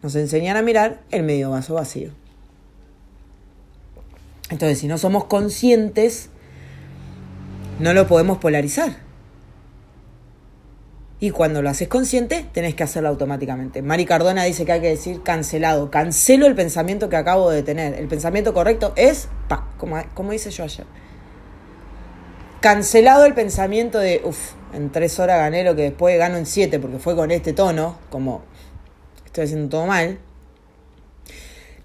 Nos 0.00 0.14
enseñan 0.14 0.56
a 0.56 0.62
mirar 0.62 1.00
el 1.10 1.24
medio 1.24 1.50
vaso 1.50 1.74
vacío. 1.74 2.10
Entonces, 4.48 4.78
si 4.78 4.86
no 4.86 4.96
somos 4.96 5.24
conscientes, 5.24 6.28
no 7.82 7.92
lo 7.92 8.06
podemos 8.06 8.38
polarizar. 8.38 8.96
Y 11.18 11.30
cuando 11.30 11.62
lo 11.62 11.70
haces 11.70 11.88
consciente, 11.88 12.46
tenés 12.52 12.74
que 12.74 12.82
hacerlo 12.82 13.08
automáticamente. 13.08 13.82
Mari 13.82 14.06
Cardona 14.06 14.44
dice 14.44 14.64
que 14.64 14.72
hay 14.72 14.80
que 14.80 14.88
decir 14.88 15.22
cancelado. 15.22 15.90
Cancelo 15.90 16.46
el 16.46 16.54
pensamiento 16.54 17.08
que 17.08 17.16
acabo 17.16 17.50
de 17.50 17.62
tener. 17.62 17.94
El 17.94 18.08
pensamiento 18.08 18.54
correcto 18.54 18.92
es, 18.96 19.28
pa, 19.48 19.68
como, 19.78 20.02
como 20.14 20.32
hice 20.32 20.50
yo 20.50 20.64
ayer. 20.64 20.86
Cancelado 22.60 23.24
el 23.24 23.34
pensamiento 23.34 23.98
de, 23.98 24.20
uff, 24.24 24.52
en 24.72 24.90
tres 24.90 25.18
horas 25.20 25.38
gané 25.38 25.64
lo 25.64 25.76
que 25.76 25.82
después 25.82 26.16
gano 26.18 26.36
en 26.36 26.46
siete, 26.46 26.78
porque 26.78 26.98
fue 26.98 27.14
con 27.14 27.30
este 27.30 27.52
tono, 27.52 27.98
como 28.10 28.42
estoy 29.24 29.44
haciendo 29.44 29.68
todo 29.68 29.86
mal. 29.86 30.18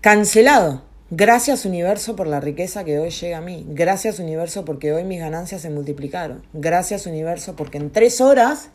Cancelado. 0.01 0.87
Gracias 1.10 1.64
universo 1.64 2.18
por 2.18 2.28
la 2.28 2.42
riqueza 2.42 2.84
que 2.84 3.00
hoy 3.00 3.12
llega 3.12 3.38
a 3.38 3.42
mí. 3.42 3.66
Gracias 3.70 4.20
universo 4.20 4.66
porque 4.66 4.92
hoy 4.92 5.06
mis 5.06 5.22
ganancias 5.22 5.62
se 5.62 5.70
multiplicaron. 5.70 6.44
Gracias 6.52 7.06
universo 7.06 7.56
porque 7.56 7.78
en 7.78 7.92
tres 7.92 8.20
horas 8.20 8.70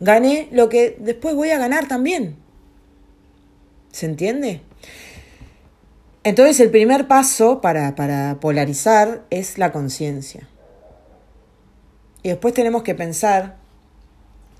gané 0.00 0.48
lo 0.50 0.68
que 0.68 0.96
después 0.98 1.36
voy 1.36 1.50
a 1.50 1.58
ganar 1.58 1.86
también. 1.86 2.36
¿Se 3.92 4.06
entiende? 4.06 4.62
Entonces 6.24 6.58
el 6.58 6.70
primer 6.70 7.06
paso 7.06 7.60
para, 7.60 7.94
para 7.94 8.40
polarizar 8.40 9.24
es 9.30 9.58
la 9.58 9.70
conciencia. 9.70 10.48
Y 12.24 12.30
después 12.30 12.52
tenemos 12.52 12.82
que 12.82 12.96
pensar 12.96 13.56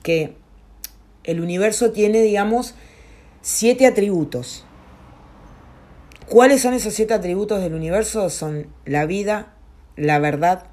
que 0.05 0.37
el 1.25 1.41
universo 1.41 1.91
tiene, 1.91 2.23
digamos, 2.23 2.75
siete 3.43 3.87
atributos. 3.87 4.65
¿Cuáles 6.31 6.63
son 6.63 6.75
esos 6.75 6.95
siete 6.95 7.13
atributos 7.13 7.61
del 7.61 7.75
universo? 7.75 8.31
Son 8.31 8.69
la 8.85 9.05
vida, 9.05 9.53
la 9.97 10.21
verdad, 10.21 10.69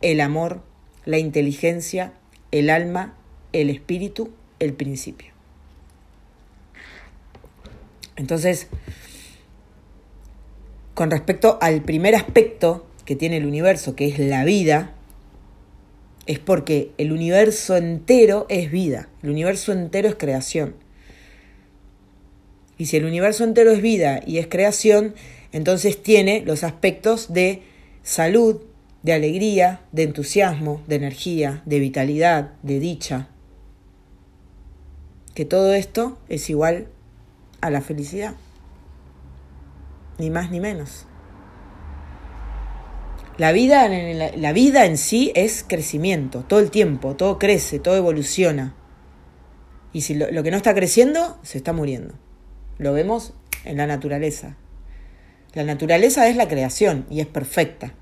el 0.00 0.20
amor, 0.20 0.62
la 1.04 1.18
inteligencia, 1.18 2.12
el 2.52 2.70
alma, 2.70 3.16
el 3.52 3.68
espíritu, 3.68 4.30
el 4.60 4.74
principio. 4.74 5.32
Entonces, 8.14 8.68
con 10.94 11.10
respecto 11.10 11.58
al 11.60 11.82
primer 11.82 12.14
aspecto 12.14 12.86
que 13.04 13.16
tiene 13.16 13.38
el 13.38 13.46
universo, 13.46 13.96
que 13.96 14.06
es 14.06 14.20
la 14.20 14.44
vida, 14.44 14.92
es 16.26 16.38
porque 16.38 16.92
el 16.96 17.10
universo 17.10 17.76
entero 17.76 18.46
es 18.48 18.70
vida, 18.70 19.08
el 19.24 19.30
universo 19.30 19.72
entero 19.72 20.08
es 20.08 20.14
creación. 20.14 20.76
Y 22.78 22.86
si 22.86 22.96
el 22.96 23.04
universo 23.04 23.44
entero 23.44 23.70
es 23.70 23.82
vida 23.82 24.20
y 24.26 24.38
es 24.38 24.46
creación, 24.46 25.14
entonces 25.52 26.02
tiene 26.02 26.42
los 26.44 26.64
aspectos 26.64 27.32
de 27.32 27.62
salud, 28.02 28.62
de 29.02 29.12
alegría, 29.12 29.82
de 29.92 30.04
entusiasmo, 30.04 30.82
de 30.86 30.96
energía, 30.96 31.62
de 31.66 31.78
vitalidad, 31.78 32.52
de 32.62 32.80
dicha, 32.80 33.28
que 35.34 35.44
todo 35.44 35.74
esto 35.74 36.18
es 36.28 36.48
igual 36.50 36.88
a 37.60 37.70
la 37.70 37.80
felicidad, 37.80 38.34
ni 40.18 40.30
más 40.30 40.50
ni 40.50 40.60
menos. 40.60 41.06
La 43.38 43.52
vida, 43.52 43.88
la 43.88 44.52
vida 44.52 44.84
en 44.84 44.98
sí 44.98 45.32
es 45.34 45.64
crecimiento, 45.66 46.44
todo 46.46 46.60
el 46.60 46.70
tiempo, 46.70 47.16
todo 47.16 47.38
crece, 47.38 47.78
todo 47.78 47.96
evoluciona. 47.96 48.74
Y 49.94 50.02
si 50.02 50.14
lo, 50.14 50.30
lo 50.30 50.42
que 50.42 50.50
no 50.50 50.58
está 50.58 50.74
creciendo, 50.74 51.38
se 51.42 51.58
está 51.58 51.72
muriendo. 51.72 52.14
Lo 52.82 52.92
vemos 52.92 53.32
en 53.64 53.76
la 53.76 53.86
naturaleza. 53.86 54.56
La 55.54 55.62
naturaleza 55.62 56.28
es 56.28 56.34
la 56.34 56.48
creación 56.48 57.06
y 57.10 57.20
es 57.20 57.26
perfecta. 57.26 57.94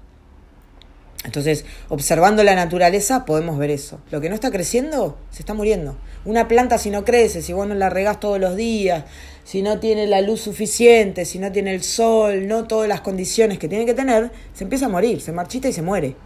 Entonces, 1.25 1.67
observando 1.91 2.43
la 2.45 2.55
naturaleza 2.55 3.27
podemos 3.27 3.59
ver 3.59 3.69
eso. 3.69 4.01
Lo 4.11 4.23
que 4.23 4.31
no 4.31 4.35
está 4.35 4.51
creciendo, 4.51 5.19
se 5.31 5.43
está 5.43 5.53
muriendo. 5.53 5.99
Una 6.25 6.49
planta 6.49 6.79
si 6.79 6.89
no 6.89 7.05
crece, 7.05 7.43
si 7.43 7.53
vos 7.53 7.69
no 7.69 7.75
la 7.75 7.91
regás 7.91 8.21
todos 8.21 8.41
los 8.41 8.57
días, 8.57 9.05
si 9.45 9.61
no 9.61 9.81
tiene 9.81 10.07
la 10.07 10.23
luz 10.23 10.41
suficiente, 10.41 11.27
si 11.27 11.39
no 11.39 11.53
tiene 11.53 11.75
el 11.75 11.83
sol, 11.83 12.49
no 12.49 12.65
todas 12.65 12.89
las 12.89 13.03
condiciones 13.03 13.59
que 13.59 13.69
tiene 13.69 13.85
que 13.85 13.93
tener, 13.93 14.31
se 14.55 14.65
empieza 14.65 14.87
a 14.87 14.89
morir, 14.89 15.21
se 15.21 15.33
marchita 15.33 15.69
y 15.69 15.75
se 15.75 15.83
muere. 15.83 16.17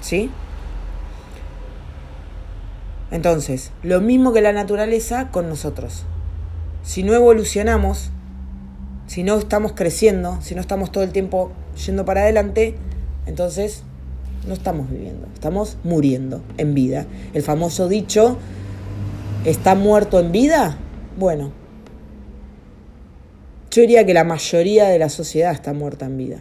¿Sí? 0.00 0.30
Entonces, 3.10 3.72
lo 3.82 4.00
mismo 4.00 4.32
que 4.32 4.40
la 4.40 4.54
naturaleza 4.54 5.28
con 5.30 5.50
nosotros. 5.50 6.06
Si 6.86 7.02
no 7.02 7.14
evolucionamos, 7.14 8.10
si 9.08 9.24
no 9.24 9.36
estamos 9.36 9.72
creciendo, 9.72 10.38
si 10.40 10.54
no 10.54 10.60
estamos 10.60 10.92
todo 10.92 11.02
el 11.02 11.10
tiempo 11.10 11.50
yendo 11.84 12.04
para 12.04 12.22
adelante, 12.22 12.76
entonces 13.26 13.82
no 14.46 14.54
estamos 14.54 14.88
viviendo, 14.88 15.26
estamos 15.34 15.78
muriendo 15.82 16.42
en 16.58 16.74
vida. 16.74 17.04
El 17.34 17.42
famoso 17.42 17.88
dicho, 17.88 18.38
¿está 19.44 19.74
muerto 19.74 20.20
en 20.20 20.30
vida? 20.30 20.78
Bueno, 21.18 21.50
yo 23.72 23.80
diría 23.80 24.06
que 24.06 24.14
la 24.14 24.22
mayoría 24.22 24.86
de 24.86 25.00
la 25.00 25.08
sociedad 25.08 25.50
está 25.50 25.72
muerta 25.72 26.06
en 26.06 26.16
vida. 26.16 26.38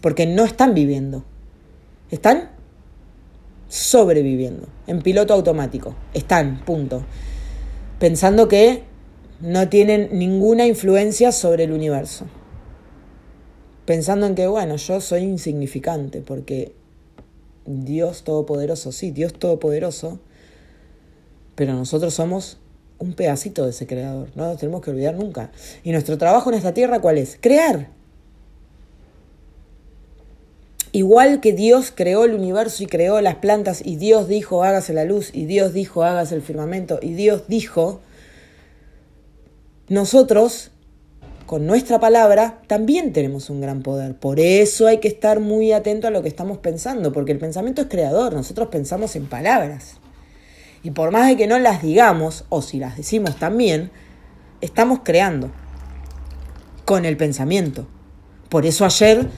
Porque 0.00 0.24
no 0.24 0.44
están 0.44 0.72
viviendo. 0.72 1.22
Están 2.10 2.48
sobreviviendo, 3.68 4.68
en 4.86 5.02
piloto 5.02 5.34
automático. 5.34 5.94
Están, 6.14 6.64
punto. 6.64 7.04
Pensando 7.98 8.48
que 8.48 8.85
no 9.40 9.68
tienen 9.68 10.10
ninguna 10.12 10.66
influencia 10.66 11.32
sobre 11.32 11.64
el 11.64 11.72
universo 11.72 12.26
pensando 13.86 14.26
en 14.26 14.34
que, 14.34 14.46
bueno, 14.46 14.76
yo 14.76 15.00
soy 15.00 15.22
insignificante, 15.22 16.20
porque 16.20 16.72
Dios 17.64 18.24
Todopoderoso, 18.24 18.92
sí, 18.92 19.12
Dios 19.12 19.32
Todopoderoso, 19.32 20.18
pero 21.54 21.72
nosotros 21.72 22.12
somos 22.12 22.58
un 22.98 23.14
pedacito 23.14 23.64
de 23.64 23.70
ese 23.70 23.86
creador, 23.86 24.28
no 24.34 24.48
nos 24.48 24.58
tenemos 24.58 24.82
que 24.82 24.90
olvidar 24.90 25.14
nunca. 25.14 25.52
Y 25.84 25.92
nuestro 25.92 26.18
trabajo 26.18 26.50
en 26.50 26.56
esta 26.56 26.74
tierra, 26.74 27.00
¿cuál 27.00 27.16
es? 27.16 27.38
Crear. 27.40 27.88
Igual 30.92 31.40
que 31.40 31.52
Dios 31.52 31.92
creó 31.94 32.24
el 32.24 32.34
universo 32.34 32.82
y 32.82 32.86
creó 32.86 33.20
las 33.20 33.36
plantas 33.36 33.82
y 33.84 33.96
Dios 33.96 34.28
dijo 34.28 34.64
hágase 34.64 34.94
la 34.94 35.04
luz 35.04 35.30
y 35.34 35.44
Dios 35.44 35.74
dijo 35.74 36.04
hágase 36.04 36.34
el 36.34 36.40
firmamento 36.40 36.98
y 37.02 37.12
Dios 37.12 37.48
dijo, 37.48 38.00
nosotros 39.88 40.72
con 41.46 41.64
nuestra 41.64 42.00
palabra 42.00 42.60
también 42.66 43.12
tenemos 43.12 43.50
un 43.50 43.60
gran 43.60 43.82
poder. 43.82 44.16
Por 44.16 44.40
eso 44.40 44.88
hay 44.88 44.98
que 44.98 45.08
estar 45.08 45.38
muy 45.38 45.72
atento 45.72 46.08
a 46.08 46.10
lo 46.10 46.22
que 46.22 46.28
estamos 46.28 46.58
pensando, 46.58 47.12
porque 47.12 47.32
el 47.32 47.38
pensamiento 47.38 47.82
es 47.82 47.88
creador, 47.88 48.34
nosotros 48.34 48.68
pensamos 48.68 49.14
en 49.14 49.26
palabras. 49.26 49.98
Y 50.82 50.90
por 50.90 51.12
más 51.12 51.28
de 51.28 51.36
que 51.36 51.46
no 51.46 51.58
las 51.58 51.82
digamos, 51.82 52.44
o 52.48 52.62
si 52.62 52.78
las 52.78 52.96
decimos 52.96 53.36
también, 53.36 53.90
estamos 54.60 55.00
creando 55.04 55.50
con 56.84 57.04
el 57.04 57.16
pensamiento. 57.16 57.86
Por 58.48 58.66
eso 58.66 58.84
ayer, 58.84 59.28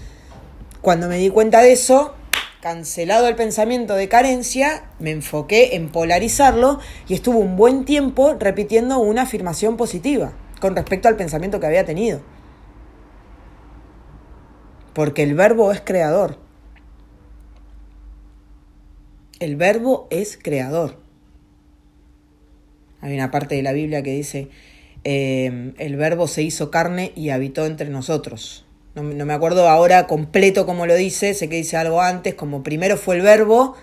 cuando 0.80 1.08
me 1.08 1.18
di 1.18 1.28
cuenta 1.28 1.60
de 1.60 1.72
eso, 1.72 2.14
cancelado 2.60 3.28
el 3.28 3.36
pensamiento 3.36 3.94
de 3.94 4.08
carencia, 4.08 4.90
me 4.98 5.10
enfoqué 5.10 5.76
en 5.76 5.90
polarizarlo 5.90 6.80
y 7.08 7.14
estuve 7.14 7.36
un 7.36 7.56
buen 7.56 7.84
tiempo 7.84 8.34
repitiendo 8.38 8.98
una 8.98 9.22
afirmación 9.22 9.76
positiva 9.76 10.32
con 10.60 10.74
respecto 10.74 11.08
al 11.08 11.16
pensamiento 11.16 11.60
que 11.60 11.66
había 11.66 11.84
tenido. 11.84 12.20
Porque 14.92 15.22
el 15.22 15.34
verbo 15.34 15.70
es 15.70 15.80
creador. 15.80 16.38
El 19.38 19.54
verbo 19.54 20.08
es 20.10 20.36
creador. 20.36 20.98
Hay 23.00 23.14
una 23.14 23.30
parte 23.30 23.54
de 23.54 23.62
la 23.62 23.72
Biblia 23.72 24.02
que 24.02 24.10
dice, 24.10 24.48
eh, 25.04 25.72
el 25.78 25.94
verbo 25.94 26.26
se 26.26 26.42
hizo 26.42 26.72
carne 26.72 27.12
y 27.14 27.30
habitó 27.30 27.64
entre 27.64 27.88
nosotros. 27.88 28.67
No, 29.02 29.24
me 29.24 29.32
acuerdo 29.32 29.68
ahora 29.68 30.06
completo 30.06 30.66
cómo 30.66 30.86
lo 30.86 30.94
dice, 30.94 31.32
sé 31.34 31.48
que 31.48 31.56
dice 31.56 31.76
algo 31.76 32.00
antes, 32.00 32.34
como 32.34 32.62
primero 32.62 32.96
fue 32.96 33.16
el 33.16 33.22
verbo 33.22 33.76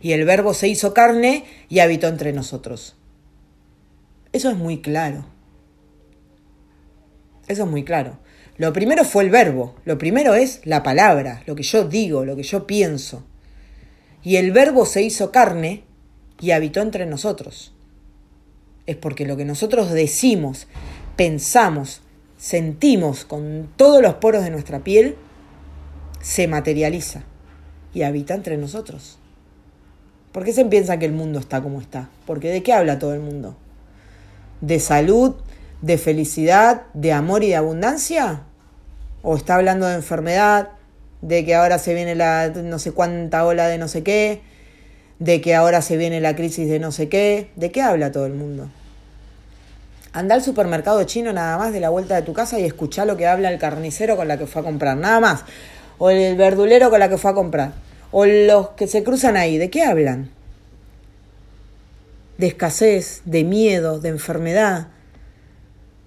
y 0.00 0.12
el 0.12 0.24
verbo 0.24 0.54
se 0.54 0.68
hizo 0.68 0.94
carne 0.94 1.44
y 1.68 1.80
habitó 1.80 2.06
entre 2.06 2.32
nosotros. 2.32 2.96
Eso 4.32 4.48
es 4.48 4.56
muy 4.56 4.80
claro. 4.80 5.26
Eso 7.48 7.64
es 7.64 7.68
muy 7.68 7.84
claro. 7.84 8.18
Lo 8.58 8.72
primero 8.72 9.04
fue 9.04 9.24
el 9.24 9.30
verbo, 9.30 9.74
lo 9.84 9.98
primero 9.98 10.34
es 10.34 10.60
la 10.64 10.82
palabra, 10.82 11.42
lo 11.46 11.56
que 11.56 11.62
yo 11.64 11.84
digo, 11.84 12.24
lo 12.24 12.36
que 12.36 12.44
yo 12.44 12.66
pienso. 12.66 13.24
Y 14.22 14.36
el 14.36 14.52
verbo 14.52 14.86
se 14.86 15.02
hizo 15.02 15.32
carne 15.32 15.82
y 16.40 16.52
habitó 16.52 16.80
entre 16.80 17.06
nosotros. 17.06 17.72
Es 18.86 18.96
porque 18.96 19.26
lo 19.26 19.36
que 19.36 19.44
nosotros 19.44 19.90
decimos, 19.90 20.68
pensamos, 21.16 22.02
sentimos 22.40 23.26
con 23.26 23.68
todos 23.76 24.00
los 24.00 24.14
poros 24.14 24.42
de 24.42 24.50
nuestra 24.50 24.80
piel, 24.80 25.16
se 26.20 26.48
materializa. 26.48 27.22
y 27.92 28.02
habita 28.02 28.34
entre 28.34 28.56
nosotros. 28.56 29.18
¿Por 30.30 30.44
qué 30.44 30.52
se 30.52 30.64
piensa 30.64 31.00
que 31.00 31.06
el 31.06 31.12
mundo 31.12 31.40
está 31.40 31.60
como 31.60 31.80
está? 31.80 32.08
Porque 32.24 32.48
¿de 32.48 32.62
qué 32.62 32.72
habla 32.72 33.00
todo 33.00 33.14
el 33.14 33.20
mundo? 33.20 33.56
¿De 34.60 34.78
salud, 34.78 35.34
de 35.82 35.98
felicidad, 35.98 36.82
de 36.94 37.12
amor 37.12 37.42
y 37.42 37.48
de 37.48 37.56
abundancia? 37.56 38.42
¿O 39.22 39.36
está 39.36 39.56
hablando 39.56 39.88
de 39.88 39.96
enfermedad, 39.96 40.68
de 41.20 41.44
que 41.44 41.56
ahora 41.56 41.78
se 41.78 41.94
viene 41.94 42.14
la 42.14 42.48
no 42.48 42.78
sé 42.78 42.92
cuánta 42.92 43.44
ola 43.44 43.66
de 43.66 43.78
no 43.78 43.88
sé 43.88 44.04
qué, 44.04 44.40
de 45.18 45.40
que 45.40 45.56
ahora 45.56 45.82
se 45.82 45.96
viene 45.96 46.20
la 46.20 46.36
crisis 46.36 46.70
de 46.70 46.78
no 46.78 46.92
sé 46.92 47.08
qué? 47.08 47.50
¿De 47.56 47.72
qué 47.72 47.82
habla 47.82 48.12
todo 48.12 48.26
el 48.26 48.34
mundo? 48.34 48.70
Anda 50.12 50.34
al 50.34 50.42
supermercado 50.42 51.04
chino 51.04 51.32
nada 51.32 51.56
más 51.56 51.72
de 51.72 51.78
la 51.78 51.88
vuelta 51.88 52.16
de 52.16 52.22
tu 52.22 52.32
casa 52.32 52.58
y 52.58 52.64
escucha 52.64 53.04
lo 53.04 53.16
que 53.16 53.28
habla 53.28 53.50
el 53.50 53.60
carnicero 53.60 54.16
con 54.16 54.26
la 54.26 54.38
que 54.38 54.46
fue 54.46 54.62
a 54.62 54.64
comprar, 54.64 54.96
nada 54.96 55.20
más. 55.20 55.44
O 55.98 56.10
el 56.10 56.36
verdulero 56.36 56.90
con 56.90 56.98
la 56.98 57.08
que 57.08 57.18
fue 57.18 57.30
a 57.30 57.34
comprar. 57.34 57.74
O 58.10 58.26
los 58.26 58.70
que 58.70 58.88
se 58.88 59.04
cruzan 59.04 59.36
ahí, 59.36 59.56
¿de 59.56 59.70
qué 59.70 59.84
hablan? 59.84 60.30
De 62.38 62.48
escasez, 62.48 63.22
de 63.24 63.44
miedo, 63.44 64.00
de 64.00 64.08
enfermedad, 64.08 64.88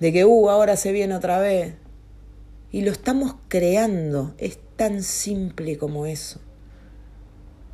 de 0.02 0.12
que, 0.12 0.26
uh, 0.26 0.50
ahora 0.50 0.76
se 0.76 0.92
viene 0.92 1.16
otra 1.16 1.40
vez. 1.40 1.76
Y 2.72 2.82
lo 2.82 2.92
estamos 2.92 3.36
creando, 3.48 4.34
es 4.38 4.58
tan 4.76 5.02
simple 5.04 5.78
como 5.78 6.08
eso. 6.08 6.42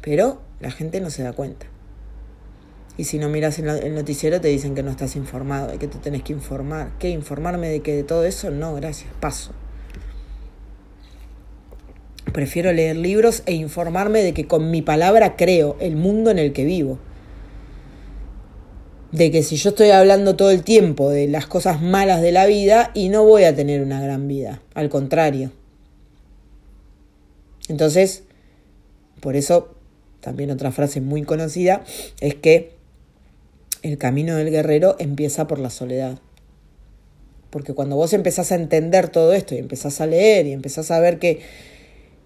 Pero 0.01 0.41
la 0.59 0.69
gente 0.69 1.01
no 1.01 1.09
se 1.09 1.23
da 1.23 1.33
cuenta. 1.33 1.65
Y 2.99 3.05
si 3.05 3.17
no 3.17 3.29
miras 3.29 3.57
el 3.59 3.95
noticiero 3.95 4.41
te 4.41 4.49
dicen 4.49 4.75
que 4.75 4.83
no 4.83 4.91
estás 4.91 5.15
informado, 5.15 5.79
que 5.79 5.87
te 5.87 5.99
tenés 5.99 6.21
que 6.21 6.33
informar. 6.33 6.91
¿Qué? 6.99 7.07
¿Informarme 7.07 7.69
de 7.69 7.79
que 7.79 7.95
de 7.95 8.03
todo 8.03 8.25
eso? 8.25 8.51
No, 8.51 8.75
gracias, 8.75 9.09
paso. 9.21 9.53
Prefiero 12.33 12.73
leer 12.73 12.97
libros 12.97 13.41
e 13.45 13.53
informarme 13.53 14.21
de 14.21 14.33
que 14.33 14.47
con 14.47 14.69
mi 14.69 14.81
palabra 14.81 15.37
creo 15.37 15.77
el 15.79 15.95
mundo 15.95 16.29
en 16.29 16.39
el 16.39 16.51
que 16.51 16.65
vivo. 16.65 16.99
De 19.13 19.31
que 19.31 19.43
si 19.43 19.55
yo 19.55 19.69
estoy 19.69 19.91
hablando 19.91 20.35
todo 20.35 20.51
el 20.51 20.63
tiempo 20.63 21.09
de 21.09 21.29
las 21.29 21.47
cosas 21.47 21.81
malas 21.81 22.21
de 22.21 22.33
la 22.33 22.47
vida 22.47 22.91
y 22.93 23.07
no 23.07 23.23
voy 23.23 23.45
a 23.45 23.55
tener 23.55 23.81
una 23.81 24.01
gran 24.01 24.27
vida, 24.27 24.61
al 24.73 24.89
contrario. 24.89 25.53
Entonces, 27.69 28.23
por 29.21 29.37
eso, 29.37 29.73
también 30.19 30.51
otra 30.51 30.73
frase 30.73 30.99
muy 30.99 31.23
conocida 31.23 31.85
es 32.19 32.35
que 32.35 32.77
el 33.81 33.97
camino 33.97 34.35
del 34.35 34.49
guerrero 34.49 34.95
empieza 34.99 35.47
por 35.47 35.59
la 35.59 35.69
soledad. 35.69 36.19
Porque 37.49 37.73
cuando 37.73 37.95
vos 37.95 38.13
empezás 38.13 38.51
a 38.51 38.55
entender 38.55 39.09
todo 39.09 39.33
esto 39.33 39.55
y 39.55 39.57
empezás 39.57 40.01
a 40.01 40.05
leer 40.05 40.45
y 40.45 40.51
empezás 40.51 40.91
a 40.91 40.99
ver 40.99 41.17
que, 41.17 41.39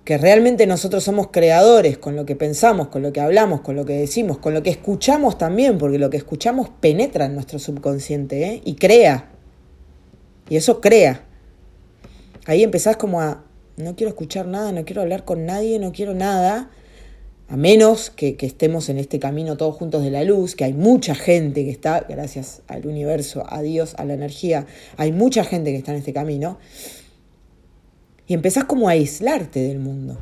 que 0.03 0.17
realmente 0.17 0.67
nosotros 0.67 1.03
somos 1.03 1.27
creadores 1.31 1.97
con 1.97 2.15
lo 2.15 2.25
que 2.25 2.35
pensamos, 2.35 2.89
con 2.89 3.01
lo 3.03 3.13
que 3.13 3.21
hablamos, 3.21 3.61
con 3.61 3.75
lo 3.75 3.85
que 3.85 3.93
decimos, 3.93 4.37
con 4.37 4.53
lo 4.53 4.63
que 4.63 4.69
escuchamos 4.69 5.37
también, 5.37 5.77
porque 5.77 5.97
lo 5.97 6.09
que 6.09 6.17
escuchamos 6.17 6.69
penetra 6.81 7.25
en 7.25 7.35
nuestro 7.35 7.59
subconsciente 7.59 8.43
¿eh? 8.43 8.61
y 8.65 8.75
crea. 8.75 9.29
Y 10.49 10.57
eso 10.57 10.81
crea. 10.81 11.23
Ahí 12.45 12.63
empezás 12.63 12.97
como 12.97 13.21
a, 13.21 13.45
no 13.77 13.95
quiero 13.95 14.09
escuchar 14.09 14.45
nada, 14.47 14.73
no 14.73 14.83
quiero 14.83 15.01
hablar 15.01 15.23
con 15.23 15.45
nadie, 15.45 15.79
no 15.79 15.93
quiero 15.93 16.13
nada 16.13 16.69
a 17.53 17.55
menos 17.55 18.09
que, 18.09 18.35
estemos 18.39 18.89
en 18.89 18.97
este 18.97 19.19
camino 19.19 19.57
todos 19.57 19.75
juntos 19.75 20.01
de 20.01 20.09
la 20.09 20.23
luz, 20.23 20.55
que 20.55 20.63
hay 20.63 20.73
mucha 20.73 21.13
gente 21.13 21.63
que 21.63 21.69
está, 21.69 22.03
gracias 22.09 22.63
al 22.65 22.87
universo, 22.87 23.45
a 23.47 23.61
Dios, 23.61 23.93
a 23.99 24.05
la 24.05 24.15
energía, 24.15 24.65
hay 24.97 25.11
mucha 25.11 25.43
gente 25.43 25.69
que 25.69 25.77
está 25.77 25.91
en 25.91 25.99
este 25.99 26.13
camino, 26.13 26.57
y 28.25 28.33
empezás 28.33 28.63
como 28.63 28.89
a 28.89 28.93
aislarte 28.93 29.59
del 29.59 29.77
mundo. 29.77 30.17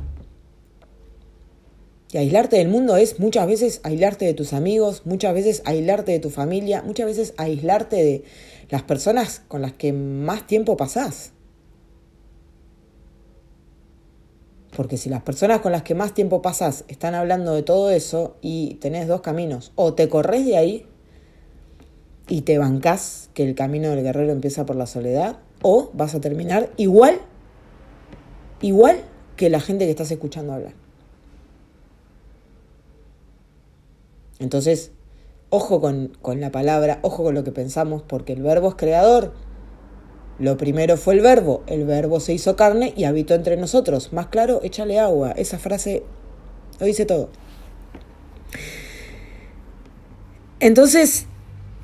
Y 2.12 2.18
aislarte 2.18 2.58
del 2.58 2.68
mundo 2.68 2.98
es 2.98 3.18
muchas 3.18 3.46
veces 3.46 3.80
aislarte 3.82 4.26
de 4.26 4.34
tus 4.34 4.52
amigos, 4.52 5.00
muchas 5.06 5.32
veces 5.32 5.62
aislarte 5.64 6.12
de 6.12 6.18
tu 6.18 6.28
familia, 6.28 6.82
muchas 6.82 7.06
veces 7.06 7.32
aislarte 7.38 7.96
de 7.96 8.24
las 8.68 8.82
personas 8.82 9.40
con 9.48 9.62
las 9.62 9.72
que 9.72 9.94
más 9.94 10.46
tiempo 10.46 10.76
pasás. 10.76 11.31
Porque 14.76 14.96
si 14.96 15.10
las 15.10 15.22
personas 15.22 15.60
con 15.60 15.72
las 15.72 15.82
que 15.82 15.94
más 15.94 16.14
tiempo 16.14 16.40
pasas 16.40 16.84
están 16.88 17.14
hablando 17.14 17.54
de 17.54 17.62
todo 17.62 17.90
eso 17.90 18.36
y 18.40 18.76
tenés 18.76 19.06
dos 19.06 19.20
caminos, 19.20 19.72
o 19.74 19.94
te 19.94 20.08
corres 20.08 20.46
de 20.46 20.56
ahí 20.56 20.86
y 22.28 22.42
te 22.42 22.56
bancás 22.58 23.28
que 23.34 23.46
el 23.46 23.54
camino 23.54 23.90
del 23.90 24.02
guerrero 24.02 24.32
empieza 24.32 24.64
por 24.64 24.76
la 24.76 24.86
soledad, 24.86 25.38
o 25.60 25.90
vas 25.92 26.14
a 26.14 26.20
terminar 26.20 26.70
igual, 26.78 27.20
igual 28.62 29.02
que 29.36 29.50
la 29.50 29.60
gente 29.60 29.84
que 29.84 29.90
estás 29.90 30.10
escuchando 30.10 30.54
hablar. 30.54 30.72
Entonces, 34.38 34.90
ojo 35.50 35.80
con, 35.80 36.16
con 36.22 36.40
la 36.40 36.50
palabra, 36.50 36.98
ojo 37.02 37.22
con 37.22 37.34
lo 37.34 37.44
que 37.44 37.52
pensamos, 37.52 38.02
porque 38.02 38.32
el 38.32 38.42
verbo 38.42 38.70
es 38.70 38.74
creador 38.76 39.34
lo 40.38 40.56
primero 40.56 40.96
fue 40.96 41.14
el 41.14 41.20
verbo, 41.20 41.62
el 41.66 41.84
verbo 41.84 42.20
se 42.20 42.32
hizo 42.32 42.56
carne 42.56 42.92
y 42.96 43.04
habitó 43.04 43.34
entre 43.34 43.56
nosotros. 43.56 44.12
Más 44.12 44.28
claro, 44.28 44.60
échale 44.62 44.98
agua. 44.98 45.32
Esa 45.32 45.58
frase 45.58 46.02
lo 46.80 46.86
dice 46.86 47.04
todo. 47.04 47.28
Entonces, 50.60 51.26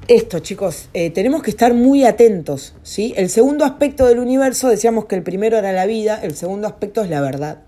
esto, 0.09 0.39
chicos, 0.39 0.89
eh, 0.95 1.11
tenemos 1.11 1.43
que 1.43 1.51
estar 1.51 1.75
muy 1.75 2.05
atentos, 2.05 2.75
¿sí? 2.83 3.13
El 3.17 3.29
segundo 3.29 3.65
aspecto 3.65 4.07
del 4.07 4.21
universo, 4.21 4.69
decíamos 4.69 5.07
que 5.07 5.17
el 5.17 5.23
primero 5.23 5.59
era 5.59 5.73
la 5.73 5.85
vida, 5.85 6.19
el 6.23 6.35
segundo 6.35 6.67
aspecto 6.67 7.03
es 7.03 7.11
la 7.11 7.21
verdad. 7.21 7.63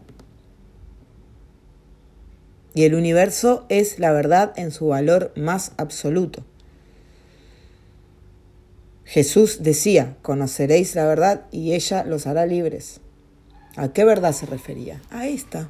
Y 2.75 2.85
el 2.85 2.95
universo 2.95 3.67
es 3.69 3.99
la 3.99 4.13
verdad 4.13 4.53
en 4.57 4.71
su 4.71 4.87
valor 4.87 5.33
más 5.37 5.73
absoluto. 5.77 6.45
Jesús 9.11 9.65
decía, 9.65 10.17
conoceréis 10.23 10.95
la 10.95 11.05
verdad 11.05 11.47
y 11.51 11.73
ella 11.73 12.05
los 12.05 12.29
hará 12.29 12.47
libres. 12.47 13.01
¿A 13.75 13.93
qué 13.93 14.05
verdad 14.05 14.33
se 14.33 14.47
refería? 14.47 15.03
A 15.11 15.27
esta. 15.27 15.69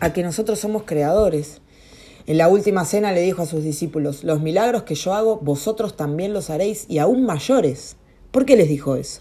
A 0.00 0.14
que 0.14 0.22
nosotros 0.22 0.58
somos 0.58 0.84
creadores. 0.84 1.60
En 2.26 2.38
la 2.38 2.48
última 2.48 2.86
cena 2.86 3.12
le 3.12 3.20
dijo 3.20 3.42
a 3.42 3.46
sus 3.46 3.62
discípulos, 3.62 4.24
los 4.24 4.40
milagros 4.40 4.84
que 4.84 4.94
yo 4.94 5.12
hago, 5.12 5.36
vosotros 5.42 5.98
también 5.98 6.32
los 6.32 6.48
haréis 6.48 6.86
y 6.88 6.96
aún 6.96 7.26
mayores. 7.26 7.96
¿Por 8.30 8.46
qué 8.46 8.56
les 8.56 8.70
dijo 8.70 8.96
eso? 8.96 9.20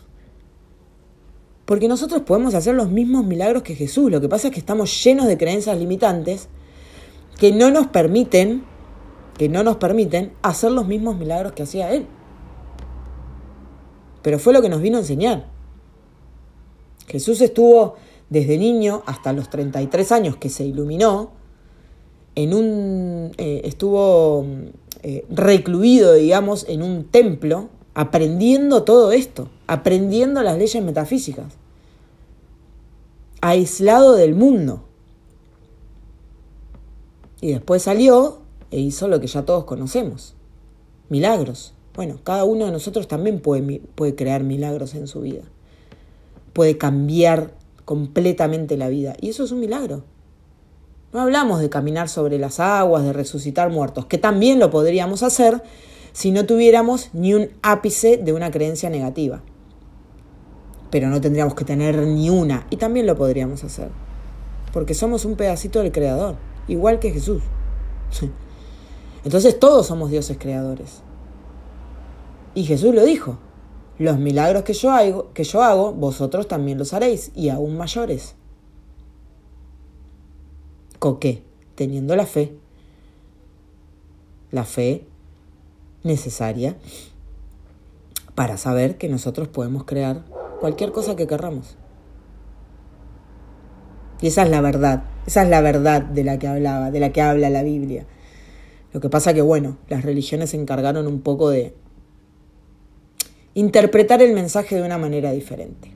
Porque 1.65 1.89
nosotros 1.89 2.21
podemos 2.21 2.53
hacer 2.53 2.73
los 2.73 2.89
mismos 2.89 3.25
milagros 3.25 3.63
que 3.63 3.75
Jesús. 3.75 4.09
Lo 4.09 4.21
que 4.21 4.29
pasa 4.29 4.47
es 4.47 4.53
que 4.53 4.61
estamos 4.61 5.03
llenos 5.03 5.27
de 5.27 5.37
creencias 5.37 5.77
limitantes 5.77 6.47
que 7.37 7.51
no 7.51 7.69
nos 7.69 7.87
permiten 7.87 8.63
que 9.39 9.47
no 9.47 9.63
nos 9.63 9.77
permiten 9.77 10.33
hacer 10.41 10.69
los 10.69 10.85
mismos 10.85 11.15
milagros 11.15 11.53
que 11.53 11.63
hacía 11.63 11.93
Él. 11.93 12.05
Pero 14.21 14.37
fue 14.37 14.51
lo 14.51 14.61
que 14.61 14.67
nos 14.67 14.81
vino 14.81 14.97
a 14.97 14.99
enseñar. 14.99 15.47
Jesús 17.07 17.39
estuvo 17.39 17.95
desde 18.29 18.57
niño 18.57 19.01
hasta 19.05 19.31
los 19.31 19.49
33 19.49 20.11
años 20.11 20.35
que 20.35 20.49
se 20.49 20.65
iluminó, 20.65 21.31
en 22.35 22.53
un, 22.53 23.31
eh, 23.37 23.61
estuvo 23.63 24.45
eh, 25.03 25.25
recluido, 25.29 26.15
digamos, 26.15 26.65
en 26.67 26.83
un 26.83 27.05
templo, 27.05 27.69
aprendiendo 27.93 28.83
todo 28.83 29.13
esto, 29.13 29.47
aprendiendo 29.67 30.43
las 30.43 30.57
leyes 30.57 30.83
metafísicas, 30.83 31.53
aislado 33.39 34.15
del 34.15 34.35
mundo. 34.35 34.83
Y 37.39 37.53
después 37.53 37.83
salió 37.83 38.48
e 38.71 38.79
hizo 38.79 39.07
lo 39.07 39.19
que 39.19 39.27
ya 39.27 39.43
todos 39.43 39.65
conocemos. 39.65 40.35
Milagros. 41.09 41.73
Bueno, 41.95 42.19
cada 42.23 42.43
uno 42.43 42.65
de 42.65 42.71
nosotros 42.71 43.07
también 43.07 43.39
puede, 43.39 43.81
puede 43.95 44.15
crear 44.15 44.43
milagros 44.43 44.95
en 44.95 45.07
su 45.07 45.21
vida. 45.21 45.43
Puede 46.53 46.77
cambiar 46.77 47.53
completamente 47.85 48.77
la 48.77 48.87
vida. 48.89 49.15
Y 49.19 49.29
eso 49.29 49.43
es 49.43 49.51
un 49.51 49.59
milagro. 49.59 50.03
No 51.11 51.21
hablamos 51.21 51.59
de 51.59 51.69
caminar 51.69 52.07
sobre 52.07 52.37
las 52.37 52.59
aguas, 52.59 53.03
de 53.03 53.13
resucitar 53.13 53.71
muertos, 53.71 54.05
que 54.05 54.19
también 54.19 54.59
lo 54.59 54.69
podríamos 54.69 55.23
hacer 55.23 55.63
si 56.13 56.31
no 56.31 56.45
tuviéramos 56.45 57.09
ni 57.13 57.33
un 57.33 57.49
ápice 57.63 58.17
de 58.17 58.31
una 58.31 58.51
creencia 58.51 58.91
negativa. 58.91 59.41
Pero 60.91 61.09
no 61.09 61.19
tendríamos 61.19 61.55
que 61.55 61.65
tener 61.65 61.97
ni 62.05 62.29
una, 62.29 62.67
y 62.69 62.77
también 62.77 63.07
lo 63.07 63.15
podríamos 63.15 63.63
hacer. 63.63 63.89
Porque 64.71 64.93
somos 64.93 65.25
un 65.25 65.35
pedacito 65.35 65.81
del 65.81 65.91
Creador, 65.91 66.35
igual 66.67 66.99
que 66.99 67.11
Jesús. 67.11 67.41
Entonces 69.23 69.59
todos 69.59 69.87
somos 69.87 70.11
dioses 70.11 70.37
creadores. 70.39 71.01
Y 72.55 72.63
Jesús 72.63 72.93
lo 72.93 73.03
dijo, 73.05 73.37
los 73.97 74.17
milagros 74.17 74.63
que 74.63 74.73
yo 74.73 74.91
hago, 74.91 75.33
que 75.33 75.43
yo 75.43 75.61
hago 75.61 75.91
vosotros 75.91 76.47
también 76.47 76.77
los 76.77 76.93
haréis, 76.93 77.31
y 77.35 77.49
aún 77.49 77.77
mayores. 77.77 78.35
¿Con 80.99 81.19
qué? 81.19 81.43
Teniendo 81.75 82.15
la 82.15 82.25
fe. 82.25 82.57
La 84.51 84.63
fe 84.63 85.05
necesaria 86.03 86.75
para 88.35 88.57
saber 88.57 88.97
que 88.97 89.09
nosotros 89.09 89.49
podemos 89.49 89.83
crear 89.83 90.23
cualquier 90.59 90.91
cosa 90.91 91.15
que 91.15 91.27
querramos. 91.27 91.75
Y 94.21 94.27
esa 94.27 94.43
es 94.43 94.49
la 94.49 94.61
verdad, 94.61 95.03
esa 95.25 95.43
es 95.43 95.49
la 95.49 95.61
verdad 95.61 96.01
de 96.01 96.23
la 96.23 96.39
que 96.39 96.47
hablaba, 96.47 96.91
de 96.91 96.99
la 96.99 97.11
que 97.11 97.21
habla 97.21 97.49
la 97.49 97.63
Biblia. 97.63 98.05
Lo 98.93 98.99
que 98.99 99.09
pasa 99.09 99.33
que, 99.33 99.41
bueno, 99.41 99.77
las 99.87 100.03
religiones 100.03 100.51
se 100.51 100.57
encargaron 100.57 101.05
un 101.07 101.21
poco 101.21 101.49
de 101.49 101.73
interpretar 103.53 104.21
el 104.21 104.33
mensaje 104.33 104.75
de 104.75 104.83
una 104.83 104.97
manera 104.97 105.31
diferente. 105.31 105.91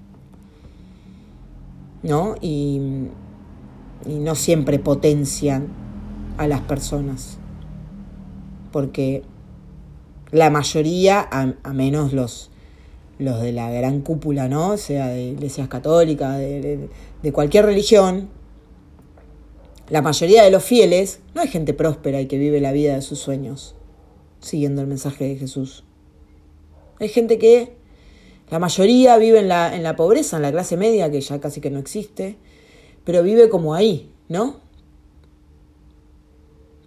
¿No? 2.03 2.36
Y, 2.41 3.08
y 4.06 4.15
no 4.19 4.36
siempre 4.36 4.77
potencian 4.79 5.67
a 6.38 6.47
las 6.47 6.62
personas. 6.62 7.38
Porque 8.71 9.23
la 10.32 10.49
mayoría, 10.49 11.27
a, 11.32 11.73
menos 11.73 12.13
los, 12.13 12.51
los 13.19 13.41
de 13.41 13.53
la 13.53 13.71
gran 13.71 14.01
cúpula, 14.01 14.47
¿no? 14.47 14.77
Sea 14.77 15.08
de 15.08 15.23
iglesias 15.29 15.67
católicas, 15.67 16.38
de, 16.38 16.89
de 17.21 17.32
cualquier 17.32 17.65
religión, 17.65 18.29
la 19.93 20.01
mayoría 20.01 20.41
de 20.43 20.49
los 20.49 20.63
fieles 20.63 21.19
no 21.36 21.41
hay 21.41 21.47
gente 21.47 21.71
próspera 21.71 22.19
y 22.19 22.25
que 22.25 22.39
vive 22.39 22.60
la 22.60 22.71
vida 22.71 22.95
de 22.95 23.03
sus 23.03 23.19
sueños, 23.19 23.75
siguiendo 24.39 24.82
el 24.82 24.88
mensaje 24.88 25.25
de 25.25 25.36
Jesús. 25.36 25.84
Hay 26.99 27.10
gente 27.10 27.38
que, 27.38 27.75
la 28.49 28.58
mayoría 28.58 29.15
vive 29.19 29.38
en 29.38 29.47
la, 29.47 29.75
en 29.75 29.84
la 29.84 29.95
pobreza, 29.95 30.38
en 30.38 30.41
la 30.41 30.51
clase 30.51 30.77
media, 30.77 31.12
que 31.12 31.21
ya 31.21 31.39
casi 31.39 31.62
que 31.62 31.69
no 31.69 31.77
existe, 31.77 32.38
pero 33.03 33.21
vive 33.21 33.49
como 33.49 33.75
ahí, 33.75 34.12
¿no? 34.29 34.62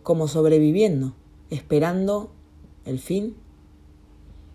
Como 0.03 0.27
sobreviviendo, 0.27 1.15
esperando 1.49 2.33
el 2.87 2.99
fin, 2.99 3.37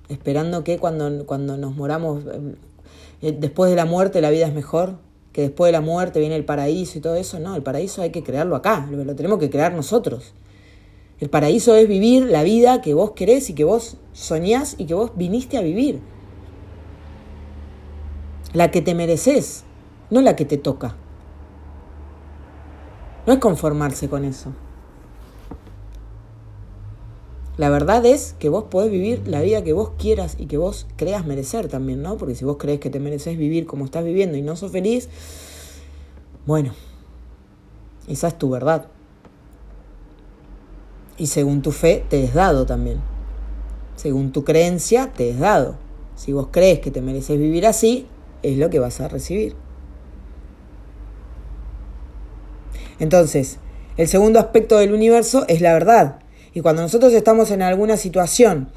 esperando 0.09 0.65
que 0.65 0.77
cuando, 0.77 1.25
cuando 1.25 1.55
nos 1.55 1.73
moramos, 1.77 2.25
eh, 3.21 3.31
después 3.31 3.69
de 3.69 3.77
la 3.77 3.85
muerte 3.85 4.19
la 4.19 4.29
vida 4.29 4.45
es 4.45 4.53
mejor, 4.53 4.97
que 5.33 5.41
después 5.41 5.69
de 5.69 5.73
la 5.73 5.81
muerte 5.81 6.19
viene 6.19 6.35
el 6.35 6.45
paraíso 6.45 6.97
y 6.97 7.01
todo 7.01 7.15
eso. 7.15 7.39
No, 7.39 7.55
el 7.55 7.63
paraíso 7.63 8.01
hay 8.01 8.11
que 8.11 8.23
crearlo 8.23 8.55
acá, 8.55 8.87
lo, 8.91 9.15
tenemos 9.15 9.39
que 9.39 9.49
crear 9.49 9.73
nosotros. 9.73 10.33
El 11.19 11.29
paraíso 11.29 11.75
es 11.75 11.87
vivir 11.87 12.25
la 12.25 12.43
vida 12.43 12.81
que 12.81 12.93
vos 12.93 13.11
querés 13.11 13.49
y 13.49 13.53
que 13.53 13.63
vos 13.63 13.97
soñás 14.11 14.75
y 14.77 14.85
que 14.85 14.93
vos 14.93 15.11
viniste 15.15 15.57
a 15.57 15.61
vivir. 15.61 15.99
La 18.53 18.71
que 18.71 18.81
te 18.81 18.95
mereces, 18.95 19.63
no 20.09 20.21
la 20.21 20.35
que 20.35 20.45
te 20.45 20.57
toca. 20.57 20.95
No 23.27 23.33
es 23.33 23.39
conformarse 23.39 24.09
con 24.09 24.25
eso. 24.25 24.51
La 27.57 27.69
verdad 27.69 28.05
es 28.05 28.33
que 28.39 28.49
vos 28.49 28.65
podés 28.65 28.91
vivir 28.91 29.27
la 29.27 29.41
vida 29.41 29.63
que 29.63 29.73
vos 29.73 29.91
quieras 29.97 30.35
y 30.39 30.45
que 30.45 30.57
vos 30.57 30.87
creas 30.95 31.25
merecer 31.25 31.67
también, 31.67 32.01
¿no? 32.01 32.17
Porque 32.17 32.35
si 32.35 32.45
vos 32.45 32.57
crees 32.57 32.79
que 32.79 32.89
te 32.89 32.99
mereces 32.99 33.37
vivir 33.37 33.65
como 33.65 33.85
estás 33.85 34.05
viviendo 34.05 34.37
y 34.37 34.41
no 34.41 34.55
sos 34.55 34.71
feliz, 34.71 35.09
bueno, 36.45 36.73
esa 38.07 38.29
es 38.29 38.37
tu 38.37 38.49
verdad. 38.49 38.87
Y 41.17 41.27
según 41.27 41.61
tu 41.61 41.71
fe 41.71 42.03
te 42.09 42.23
es 42.23 42.33
dado 42.33 42.65
también. 42.65 42.99
Según 43.95 44.31
tu 44.31 44.43
creencia 44.43 45.11
te 45.11 45.29
es 45.29 45.39
dado. 45.39 45.75
Si 46.15 46.33
vos 46.33 46.47
crees 46.51 46.79
que 46.79 46.89
te 46.89 47.01
mereces 47.01 47.37
vivir 47.37 47.67
así, 47.67 48.07
es 48.43 48.57
lo 48.57 48.69
que 48.69 48.79
vas 48.79 49.01
a 49.01 49.07
recibir. 49.07 49.55
Entonces, 52.99 53.59
el 53.97 54.07
segundo 54.07 54.39
aspecto 54.39 54.77
del 54.77 54.93
universo 54.93 55.45
es 55.47 55.61
la 55.61 55.73
verdad. 55.73 56.20
Y 56.53 56.61
cuando 56.61 56.81
nosotros 56.81 57.13
estamos 57.13 57.51
en 57.51 57.61
alguna 57.61 57.97
situación, 57.97 58.69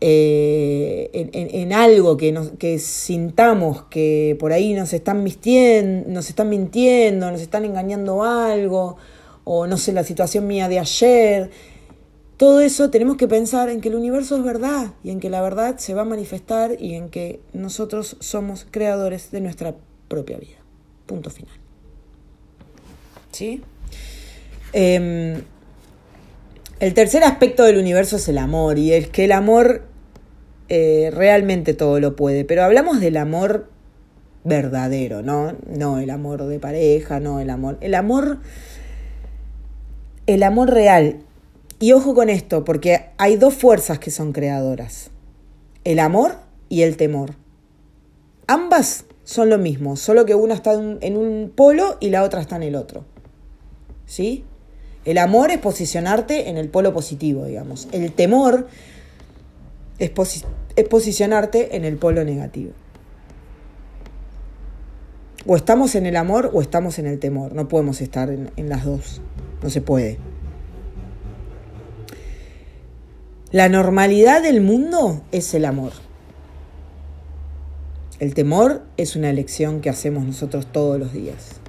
eh, 0.00 1.10
en, 1.12 1.72
algo 1.72 2.16
que, 2.16 2.30
nos, 2.30 2.50
que 2.58 2.78
sintamos 2.78 3.84
que 3.84 4.36
por 4.38 4.52
ahí 4.52 4.74
nos 4.74 4.92
están, 4.92 5.22
mintiendo, 5.24 6.10
nos 6.10 6.28
están 6.28 6.48
mintiendo, 6.48 7.30
nos 7.30 7.40
están 7.40 7.64
engañando 7.64 8.22
algo, 8.22 8.96
o 9.44 9.66
no 9.66 9.76
sé, 9.76 9.92
la 9.92 10.04
situación 10.04 10.46
mía 10.46 10.68
de 10.68 10.78
ayer, 10.78 11.50
todo 12.36 12.60
eso 12.60 12.90
tenemos 12.90 13.16
que 13.16 13.28
pensar 13.28 13.68
en 13.68 13.80
que 13.80 13.88
el 13.88 13.94
universo 13.94 14.36
es 14.36 14.42
verdad 14.42 14.92
y 15.04 15.10
en 15.10 15.20
que 15.20 15.30
la 15.30 15.40
verdad 15.40 15.78
se 15.78 15.94
va 15.94 16.02
a 16.02 16.04
manifestar 16.04 16.76
y 16.80 16.94
en 16.94 17.08
que 17.08 17.40
nosotros 17.52 18.16
somos 18.20 18.66
creadores 18.70 19.30
de 19.30 19.40
nuestra 19.40 19.74
propia 20.08 20.36
vida. 20.38 20.58
Punto 21.06 21.30
final. 21.30 21.54
¿Sí? 23.30 23.62
Em, 24.72 25.42
el 26.80 26.94
tercer 26.94 27.24
aspecto 27.24 27.64
del 27.64 27.78
universo 27.78 28.16
es 28.16 28.28
el 28.28 28.38
amor, 28.38 28.78
y 28.78 28.92
es 28.92 29.08
que 29.08 29.24
el 29.24 29.32
amor 29.32 29.82
eh, 30.68 31.10
realmente 31.12 31.74
todo 31.74 32.00
lo 32.00 32.16
puede, 32.16 32.44
pero 32.44 32.64
hablamos 32.64 33.00
del 33.00 33.16
amor 33.16 33.68
verdadero, 34.44 35.22
¿no? 35.22 35.54
No 35.66 35.98
el 35.98 36.10
amor 36.10 36.44
de 36.44 36.58
pareja, 36.58 37.20
no 37.20 37.40
el 37.40 37.50
amor. 37.50 37.78
El 37.80 37.94
amor. 37.94 38.38
El 40.26 40.42
amor 40.42 40.70
real. 40.70 41.20
Y 41.80 41.92
ojo 41.92 42.14
con 42.14 42.28
esto, 42.30 42.64
porque 42.64 43.06
hay 43.18 43.36
dos 43.36 43.54
fuerzas 43.54 43.98
que 43.98 44.10
son 44.10 44.32
creadoras: 44.32 45.10
el 45.84 45.98
amor 45.98 46.36
y 46.68 46.82
el 46.82 46.96
temor. 46.96 47.34
Ambas 48.46 49.06
son 49.24 49.48
lo 49.48 49.58
mismo, 49.58 49.96
solo 49.96 50.26
que 50.26 50.34
una 50.34 50.54
está 50.54 50.74
en 50.74 51.16
un 51.16 51.52
polo 51.54 51.96
y 52.00 52.10
la 52.10 52.22
otra 52.22 52.40
está 52.40 52.56
en 52.56 52.64
el 52.64 52.76
otro. 52.76 53.04
¿Sí? 54.06 54.44
El 55.04 55.18
amor 55.18 55.50
es 55.50 55.58
posicionarte 55.58 56.48
en 56.48 56.56
el 56.56 56.68
polo 56.68 56.94
positivo, 56.94 57.44
digamos. 57.44 57.88
El 57.92 58.12
temor 58.12 58.68
es, 59.98 60.10
posicionarte 60.88 61.76
en 61.76 61.84
el 61.84 61.96
polo 61.96 62.24
negativo. 62.24 62.72
O 65.46 65.56
estamos 65.56 65.94
en 65.94 66.06
el 66.06 66.16
amor 66.16 66.50
o 66.54 66.62
estamos 66.62 66.98
en 66.98 67.06
el 67.06 67.18
temor. 67.18 67.52
No 67.54 67.68
podemos 67.68 68.00
estar 68.00 68.30
en, 68.30 68.50
en 68.56 68.70
las 68.70 68.84
dos. 68.84 69.20
No 69.62 69.68
se 69.68 69.82
puede. 69.82 70.18
La 73.50 73.68
normalidad 73.68 74.42
del 74.42 74.62
mundo 74.62 75.22
es 75.32 75.52
el 75.52 75.66
amor. 75.66 75.92
El 78.20 78.32
temor 78.32 78.82
es 78.96 79.16
una 79.16 79.28
elección 79.28 79.80
que 79.82 79.90
hacemos 79.90 80.24
nosotros 80.24 80.66
todos 80.72 80.98
los 80.98 81.12
días. 81.12 81.60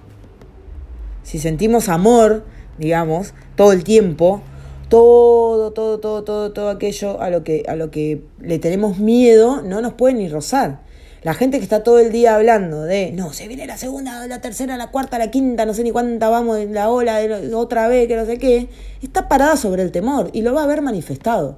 Si 1.23 1.37
sentimos 1.37 1.89
amor, 1.89 2.45
digamos, 2.77 3.33
todo 3.55 3.71
el 3.71 3.83
tiempo, 3.83 4.41
todo, 4.89 5.71
todo, 5.71 5.99
todo, 5.99 6.23
todo, 6.23 6.51
todo 6.51 6.69
aquello 6.69 7.21
a 7.21 7.29
lo 7.29 7.43
que, 7.43 7.63
a 7.67 7.75
lo 7.75 7.91
que 7.91 8.23
le 8.39 8.59
tenemos 8.59 8.99
miedo, 8.99 9.61
no 9.61 9.81
nos 9.81 9.93
puede 9.93 10.15
ni 10.15 10.27
rozar. 10.27 10.83
La 11.23 11.33
gente 11.33 11.57
que 11.57 11.63
está 11.63 11.81
todo 11.81 11.97
el 11.97 12.11
día 12.11 12.35
hablando 12.35 12.83
de, 12.83 13.11
no, 13.11 13.33
se 13.33 13.47
viene 13.47 13.65
la 13.65 13.77
segunda, 13.77 14.27
la 14.27 14.41
tercera, 14.41 14.77
la 14.77 14.91
cuarta, 14.91 15.17
la 15.17 15.31
quinta, 15.31 15.65
no 15.65 15.73
sé 15.73 15.83
ni 15.83 15.89
cuánta 15.89 16.29
vamos, 16.29 16.59
la 16.69 16.89
ola, 16.91 17.19
otra 17.55 17.87
vez, 17.87 18.07
que 18.07 18.15
no 18.15 18.25
sé 18.25 18.37
qué, 18.37 18.69
está 19.01 19.27
parada 19.27 19.57
sobre 19.57 19.81
el 19.81 19.91
temor 19.91 20.29
y 20.33 20.43
lo 20.43 20.53
va 20.53 20.63
a 20.63 20.67
ver 20.67 20.83
manifestado. 20.83 21.57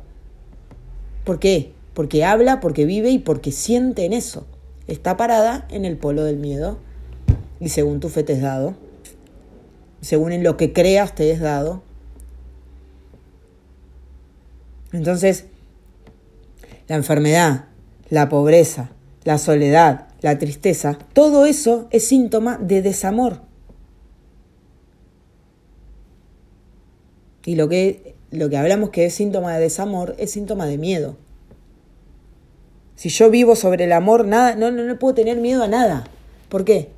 ¿Por 1.25 1.39
qué? 1.39 1.73
Porque 1.93 2.23
habla, 2.23 2.61
porque 2.61 2.85
vive 2.85 3.09
y 3.09 3.19
porque 3.19 3.51
siente 3.51 4.05
en 4.05 4.13
eso. 4.13 4.45
Está 4.87 5.17
parada 5.17 5.67
en 5.69 5.83
el 5.83 5.97
polo 5.97 6.23
del 6.23 6.37
miedo 6.37 6.77
y 7.59 7.67
según 7.67 7.99
tu 7.99 8.07
fe 8.07 8.23
te 8.23 8.33
es 8.33 8.41
dado 8.41 8.86
según 10.01 10.31
en 10.31 10.43
lo 10.43 10.57
que 10.57 10.73
creas 10.73 11.15
te 11.15 11.31
es 11.31 11.39
dado. 11.39 11.83
Entonces, 14.93 15.45
la 16.87 16.95
enfermedad, 16.95 17.65
la 18.09 18.29
pobreza, 18.29 18.89
la 19.23 19.37
soledad, 19.37 20.07
la 20.21 20.37
tristeza, 20.39 20.97
todo 21.13 21.45
eso 21.45 21.87
es 21.91 22.07
síntoma 22.07 22.57
de 22.57 22.81
desamor. 22.81 23.41
Y 27.45 27.55
lo 27.55 27.69
que, 27.69 28.15
lo 28.31 28.49
que 28.49 28.57
hablamos 28.57 28.89
que 28.89 29.05
es 29.05 29.13
síntoma 29.13 29.53
de 29.53 29.61
desamor 29.61 30.15
es 30.17 30.31
síntoma 30.31 30.65
de 30.65 30.77
miedo. 30.77 31.17
Si 32.95 33.09
yo 33.09 33.29
vivo 33.29 33.55
sobre 33.55 33.85
el 33.85 33.91
amor, 33.91 34.25
nada, 34.25 34.55
no, 34.55 34.71
no, 34.71 34.83
no 34.83 34.99
puedo 34.99 35.13
tener 35.13 35.37
miedo 35.37 35.63
a 35.63 35.67
nada. 35.67 36.05
¿Por 36.49 36.65
qué? 36.65 36.89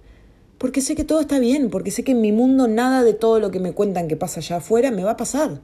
Porque 0.59 0.81
sé 0.81 0.93
que 0.93 1.05
todo 1.05 1.21
está 1.21 1.39
bien, 1.39 1.69
porque 1.69 1.89
sé 1.89 2.03
que 2.03 2.11
en 2.11 2.21
mi 2.21 2.33
mundo 2.33 2.67
nada 2.67 3.01
de 3.01 3.13
todo 3.13 3.39
lo 3.39 3.49
que 3.49 3.61
me 3.61 3.71
cuentan 3.71 4.09
que 4.09 4.17
pasa 4.17 4.41
allá 4.41 4.57
afuera 4.57 4.91
me 4.91 5.05
va 5.05 5.11
a 5.11 5.17
pasar. 5.17 5.61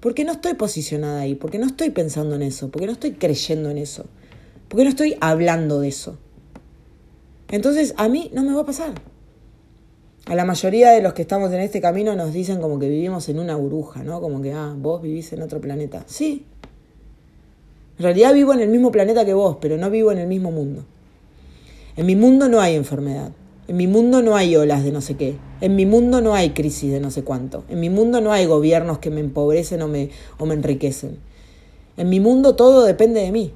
Porque 0.00 0.24
no 0.24 0.32
estoy 0.32 0.54
posicionada 0.54 1.20
ahí, 1.20 1.34
porque 1.34 1.58
no 1.58 1.66
estoy 1.66 1.90
pensando 1.90 2.34
en 2.34 2.42
eso, 2.42 2.70
porque 2.70 2.86
no 2.86 2.92
estoy 2.92 3.12
creyendo 3.12 3.68
en 3.68 3.76
eso, 3.76 4.06
porque 4.68 4.84
no 4.84 4.90
estoy 4.90 5.16
hablando 5.20 5.80
de 5.80 5.88
eso. 5.88 6.16
Entonces 7.50 7.92
a 7.98 8.08
mí 8.08 8.30
no 8.32 8.42
me 8.42 8.54
va 8.54 8.62
a 8.62 8.66
pasar. 8.66 8.94
A 10.24 10.34
la 10.34 10.46
mayoría 10.46 10.92
de 10.92 11.02
los 11.02 11.12
que 11.12 11.22
estamos 11.22 11.52
en 11.52 11.60
este 11.60 11.82
camino 11.82 12.16
nos 12.16 12.32
dicen 12.32 12.58
como 12.60 12.78
que 12.78 12.88
vivimos 12.88 13.28
en 13.28 13.38
una 13.38 13.56
burbuja, 13.56 14.02
¿no? 14.02 14.22
Como 14.22 14.40
que, 14.40 14.52
ah, 14.52 14.74
vos 14.74 15.02
vivís 15.02 15.30
en 15.34 15.42
otro 15.42 15.60
planeta. 15.60 16.04
Sí. 16.06 16.46
En 17.98 18.02
realidad 18.02 18.32
vivo 18.32 18.54
en 18.54 18.60
el 18.60 18.70
mismo 18.70 18.90
planeta 18.90 19.26
que 19.26 19.34
vos, 19.34 19.58
pero 19.60 19.76
no 19.76 19.90
vivo 19.90 20.10
en 20.10 20.18
el 20.18 20.26
mismo 20.26 20.50
mundo. 20.50 20.86
En 21.96 22.06
mi 22.06 22.16
mundo 22.16 22.48
no 22.48 22.60
hay 22.60 22.76
enfermedad. 22.76 23.32
En 23.72 23.78
mi 23.78 23.86
mundo 23.86 24.20
no 24.20 24.36
hay 24.36 24.54
olas 24.54 24.84
de 24.84 24.92
no 24.92 25.00
sé 25.00 25.16
qué. 25.16 25.38
En 25.62 25.76
mi 25.76 25.86
mundo 25.86 26.20
no 26.20 26.34
hay 26.34 26.50
crisis 26.50 26.92
de 26.92 27.00
no 27.00 27.10
sé 27.10 27.24
cuánto. 27.24 27.64
En 27.70 27.80
mi 27.80 27.88
mundo 27.88 28.20
no 28.20 28.30
hay 28.30 28.44
gobiernos 28.44 28.98
que 28.98 29.08
me 29.08 29.20
empobrecen 29.20 29.80
o 29.80 29.88
me, 29.88 30.10
o 30.36 30.44
me 30.44 30.52
enriquecen. 30.52 31.16
En 31.96 32.10
mi 32.10 32.20
mundo 32.20 32.54
todo 32.54 32.84
depende 32.84 33.22
de 33.22 33.32
mí. 33.32 33.54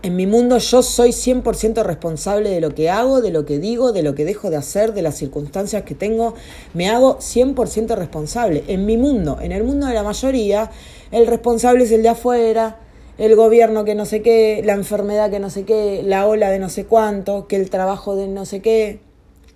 En 0.00 0.16
mi 0.16 0.26
mundo 0.26 0.56
yo 0.56 0.82
soy 0.82 1.10
100% 1.10 1.82
responsable 1.82 2.48
de 2.48 2.62
lo 2.62 2.74
que 2.74 2.88
hago, 2.88 3.20
de 3.20 3.30
lo 3.30 3.44
que 3.44 3.58
digo, 3.58 3.92
de 3.92 4.02
lo 4.02 4.14
que 4.14 4.24
dejo 4.24 4.48
de 4.48 4.56
hacer, 4.56 4.94
de 4.94 5.02
las 5.02 5.18
circunstancias 5.18 5.82
que 5.82 5.94
tengo. 5.94 6.32
Me 6.72 6.88
hago 6.88 7.18
100% 7.18 7.94
responsable. 7.94 8.64
En 8.68 8.86
mi 8.86 8.96
mundo, 8.96 9.36
en 9.42 9.52
el 9.52 9.64
mundo 9.64 9.86
de 9.86 9.92
la 9.92 10.02
mayoría, 10.02 10.70
el 11.10 11.26
responsable 11.26 11.84
es 11.84 11.92
el 11.92 12.02
de 12.02 12.08
afuera, 12.08 12.78
el 13.18 13.36
gobierno 13.36 13.84
que 13.84 13.94
no 13.94 14.06
sé 14.06 14.22
qué, 14.22 14.62
la 14.64 14.74
enfermedad 14.74 15.30
que 15.30 15.38
no 15.38 15.50
sé 15.50 15.64
qué, 15.64 16.02
la 16.04 16.26
ola 16.26 16.50
de 16.50 16.58
no 16.58 16.68
sé 16.68 16.84
cuánto, 16.86 17.46
que 17.46 17.56
el 17.56 17.70
trabajo 17.70 18.16
de 18.16 18.28
no 18.28 18.44
sé 18.44 18.60
qué. 18.60 19.00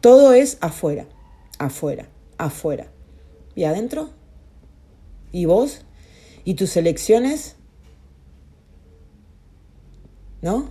Todo 0.00 0.32
es 0.32 0.58
afuera, 0.60 1.06
afuera, 1.58 2.08
afuera. 2.36 2.86
¿Y 3.54 3.64
adentro? 3.64 4.10
¿Y 5.32 5.46
vos? 5.46 5.82
¿Y 6.44 6.54
tus 6.54 6.76
elecciones? 6.76 7.56
¿No? 10.40 10.68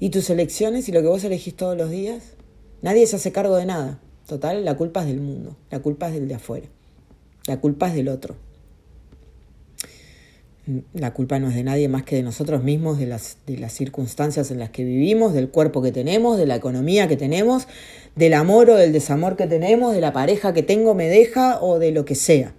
¿Y 0.00 0.10
tus 0.10 0.30
elecciones 0.30 0.88
y 0.88 0.92
lo 0.92 1.02
que 1.02 1.08
vos 1.08 1.24
elegís 1.24 1.54
todos 1.54 1.76
los 1.76 1.90
días? 1.90 2.34
Nadie 2.82 3.06
se 3.06 3.16
hace 3.16 3.32
cargo 3.32 3.56
de 3.56 3.66
nada. 3.66 4.00
Total, 4.26 4.64
la 4.64 4.76
culpa 4.76 5.02
es 5.02 5.06
del 5.06 5.20
mundo, 5.20 5.56
la 5.70 5.80
culpa 5.80 6.08
es 6.08 6.14
del 6.14 6.26
de 6.26 6.34
afuera, 6.34 6.66
la 7.46 7.60
culpa 7.60 7.88
es 7.88 7.94
del 7.94 8.08
otro. 8.08 8.34
La 10.94 11.14
culpa 11.14 11.38
no 11.38 11.48
es 11.48 11.54
de 11.54 11.62
nadie 11.62 11.88
más 11.88 12.02
que 12.02 12.16
de 12.16 12.22
nosotros 12.22 12.64
mismos, 12.64 12.98
de 12.98 13.06
las, 13.06 13.38
de 13.46 13.56
las 13.56 13.72
circunstancias 13.72 14.50
en 14.50 14.58
las 14.58 14.70
que 14.70 14.84
vivimos, 14.84 15.32
del 15.32 15.48
cuerpo 15.48 15.80
que 15.80 15.92
tenemos, 15.92 16.38
de 16.38 16.46
la 16.46 16.56
economía 16.56 17.06
que 17.06 17.16
tenemos, 17.16 17.68
del 18.16 18.34
amor 18.34 18.70
o 18.70 18.74
del 18.74 18.92
desamor 18.92 19.36
que 19.36 19.46
tenemos, 19.46 19.94
de 19.94 20.00
la 20.00 20.12
pareja 20.12 20.52
que 20.52 20.64
tengo 20.64 20.94
me 20.94 21.08
deja 21.08 21.60
o 21.62 21.78
de 21.78 21.92
lo 21.92 22.04
que 22.04 22.16
sea. 22.16 22.54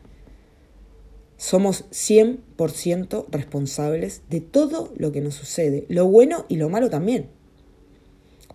Somos 1.36 1.86
100% 1.92 3.26
responsables 3.30 4.22
de 4.30 4.40
todo 4.40 4.94
lo 4.98 5.12
que 5.12 5.22
nos 5.22 5.36
sucede, 5.36 5.86
lo 5.90 6.06
bueno 6.08 6.46
y 6.48 6.56
lo 6.56 6.70
malo 6.70 6.90
también. 6.90 7.28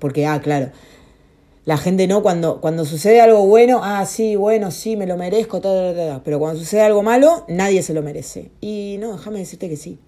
Porque, 0.00 0.26
ah, 0.26 0.40
claro, 0.40 0.72
la 1.64 1.76
gente 1.76 2.08
no, 2.08 2.22
cuando, 2.22 2.60
cuando 2.60 2.84
sucede 2.84 3.20
algo 3.20 3.46
bueno, 3.46 3.80
ah, 3.82 4.04
sí, 4.04 4.34
bueno, 4.34 4.70
sí, 4.72 4.96
me 4.96 5.06
lo 5.06 5.16
merezco, 5.16 5.60
todo, 5.60 6.22
pero 6.24 6.38
cuando 6.40 6.58
sucede 6.58 6.82
algo 6.82 7.02
malo, 7.02 7.44
nadie 7.48 7.82
se 7.82 7.94
lo 7.94 8.02
merece. 8.02 8.50
Y 8.60 8.96
no, 9.00 9.12
déjame 9.12 9.38
decirte 9.38 9.68
que 9.68 9.76
sí. 9.76 9.98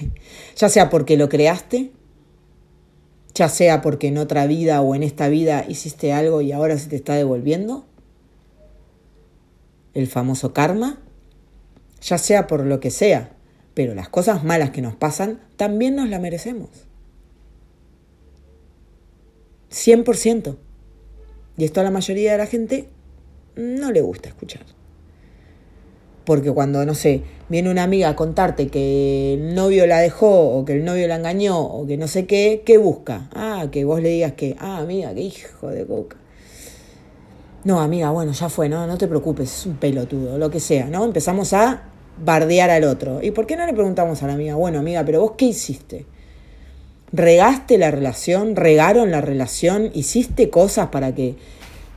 ya 0.56 0.68
sea 0.70 0.88
porque 0.88 1.18
lo 1.18 1.28
creaste, 1.28 1.92
ya 3.34 3.50
sea 3.50 3.82
porque 3.82 4.08
en 4.08 4.16
otra 4.16 4.46
vida 4.46 4.80
o 4.80 4.94
en 4.94 5.02
esta 5.02 5.28
vida 5.28 5.66
hiciste 5.68 6.14
algo 6.14 6.40
y 6.40 6.52
ahora 6.52 6.78
se 6.78 6.88
te 6.88 6.96
está 6.96 7.14
devolviendo, 7.14 7.84
el 9.92 10.06
famoso 10.06 10.54
karma, 10.54 10.98
ya 12.00 12.16
sea 12.16 12.46
por 12.46 12.64
lo 12.64 12.80
que 12.80 12.90
sea, 12.90 13.32
pero 13.74 13.94
las 13.94 14.08
cosas 14.08 14.44
malas 14.44 14.70
que 14.70 14.80
nos 14.80 14.94
pasan 14.94 15.42
también 15.56 15.94
nos 15.94 16.08
las 16.08 16.20
merecemos. 16.22 16.85
100%. 19.70 20.56
Y 21.58 21.64
esto 21.64 21.80
a 21.80 21.84
la 21.84 21.90
mayoría 21.90 22.32
de 22.32 22.38
la 22.38 22.46
gente 22.46 22.88
no 23.56 23.90
le 23.92 24.00
gusta 24.02 24.28
escuchar. 24.28 24.62
Porque 26.24 26.50
cuando, 26.50 26.84
no 26.84 26.94
sé, 26.94 27.22
viene 27.48 27.70
una 27.70 27.84
amiga 27.84 28.08
a 28.08 28.16
contarte 28.16 28.68
que 28.68 29.34
el 29.34 29.54
novio 29.54 29.86
la 29.86 30.00
dejó 30.00 30.50
o 30.50 30.64
que 30.64 30.72
el 30.72 30.84
novio 30.84 31.06
la 31.06 31.16
engañó 31.16 31.60
o 31.60 31.86
que 31.86 31.96
no 31.96 32.08
sé 32.08 32.26
qué, 32.26 32.62
¿qué 32.66 32.78
busca? 32.78 33.28
Ah, 33.32 33.68
que 33.70 33.84
vos 33.84 34.02
le 34.02 34.08
digas 34.08 34.32
que, 34.32 34.56
ah, 34.58 34.78
amiga, 34.78 35.14
qué 35.14 35.20
hijo 35.20 35.68
de 35.68 35.86
coca. 35.86 36.16
No, 37.62 37.80
amiga, 37.80 38.10
bueno, 38.10 38.32
ya 38.32 38.48
fue, 38.48 38.68
no, 38.68 38.86
no 38.86 38.98
te 38.98 39.08
preocupes, 39.08 39.60
es 39.60 39.66
un 39.66 39.76
pelotudo, 39.76 40.38
lo 40.38 40.50
que 40.50 40.60
sea, 40.60 40.86
¿no? 40.86 41.04
Empezamos 41.04 41.52
a 41.52 41.84
bardear 42.24 42.70
al 42.70 42.84
otro. 42.84 43.22
¿Y 43.22 43.30
por 43.30 43.46
qué 43.46 43.56
no 43.56 43.66
le 43.66 43.72
preguntamos 43.72 44.22
a 44.22 44.26
la 44.26 44.34
amiga, 44.34 44.54
bueno, 44.56 44.78
amiga, 44.78 45.04
pero 45.04 45.20
vos 45.20 45.32
qué 45.36 45.46
hiciste? 45.46 46.06
¿Regaste 47.12 47.78
la 47.78 47.90
relación? 47.90 48.56
¿Regaron 48.56 49.10
la 49.10 49.20
relación? 49.20 49.90
¿Hiciste 49.94 50.50
cosas 50.50 50.88
para 50.88 51.14
que 51.14 51.36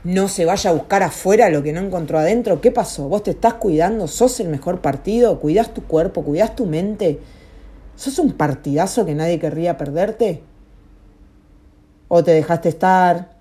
no 0.04 0.28
se 0.28 0.44
vaya 0.44 0.70
a 0.70 0.72
buscar 0.72 1.02
afuera 1.02 1.50
lo 1.50 1.62
que 1.62 1.72
no 1.72 1.80
encontró 1.80 2.18
adentro? 2.18 2.60
¿Qué 2.60 2.70
pasó? 2.70 3.08
¿Vos 3.08 3.24
te 3.24 3.32
estás 3.32 3.54
cuidando? 3.54 4.06
¿Sos 4.06 4.40
el 4.40 4.48
mejor 4.48 4.80
partido? 4.80 5.40
¿Cuidás 5.40 5.74
tu 5.74 5.82
cuerpo? 5.84 6.22
¿Cuidás 6.22 6.54
tu 6.54 6.66
mente? 6.66 7.20
¿Sos 7.96 8.18
un 8.18 8.32
partidazo 8.32 9.04
que 9.04 9.14
nadie 9.14 9.38
querría 9.38 9.76
perderte? 9.76 10.42
¿O 12.08 12.22
te 12.22 12.30
dejaste 12.30 12.68
estar? 12.68 13.36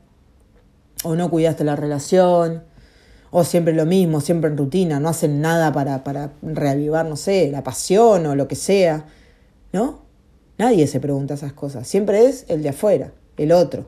¿O 1.04 1.16
no 1.16 1.30
cuidaste 1.30 1.64
la 1.64 1.76
relación? 1.76 2.64
o 3.32 3.44
siempre 3.44 3.74
lo 3.74 3.86
mismo, 3.86 4.22
siempre 4.22 4.50
en 4.50 4.58
rutina, 4.58 5.00
no 5.00 5.10
hacen 5.10 5.42
nada 5.42 5.72
para, 5.72 6.04
para 6.04 6.32
reavivar, 6.42 7.06
no 7.06 7.16
sé, 7.16 7.50
la 7.52 7.64
pasión 7.64 8.26
o 8.26 8.36
lo 8.36 8.48
que 8.48 8.56
sea, 8.56 9.06
¿no? 9.72 10.09
Nadie 10.60 10.88
se 10.88 11.00
pregunta 11.00 11.36
esas 11.36 11.54
cosas, 11.54 11.88
siempre 11.88 12.26
es 12.26 12.44
el 12.50 12.62
de 12.62 12.70
afuera, 12.70 13.14
el 13.38 13.54
otro. 13.54 13.88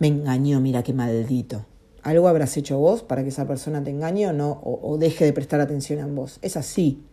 Me 0.00 0.08
engañó, 0.08 0.60
mira 0.60 0.82
qué 0.82 0.92
maldito. 0.92 1.64
Algo 2.02 2.26
habrás 2.26 2.56
hecho 2.56 2.78
vos 2.78 3.04
para 3.04 3.22
que 3.22 3.28
esa 3.28 3.46
persona 3.46 3.82
te 3.84 3.90
engañe 3.90 4.26
o 4.26 4.32
no, 4.32 4.60
o, 4.64 4.98
deje 4.98 5.24
de 5.24 5.32
prestar 5.32 5.60
atención 5.60 6.00
en 6.00 6.16
vos. 6.16 6.40
Es 6.42 6.56
así. 6.56 7.04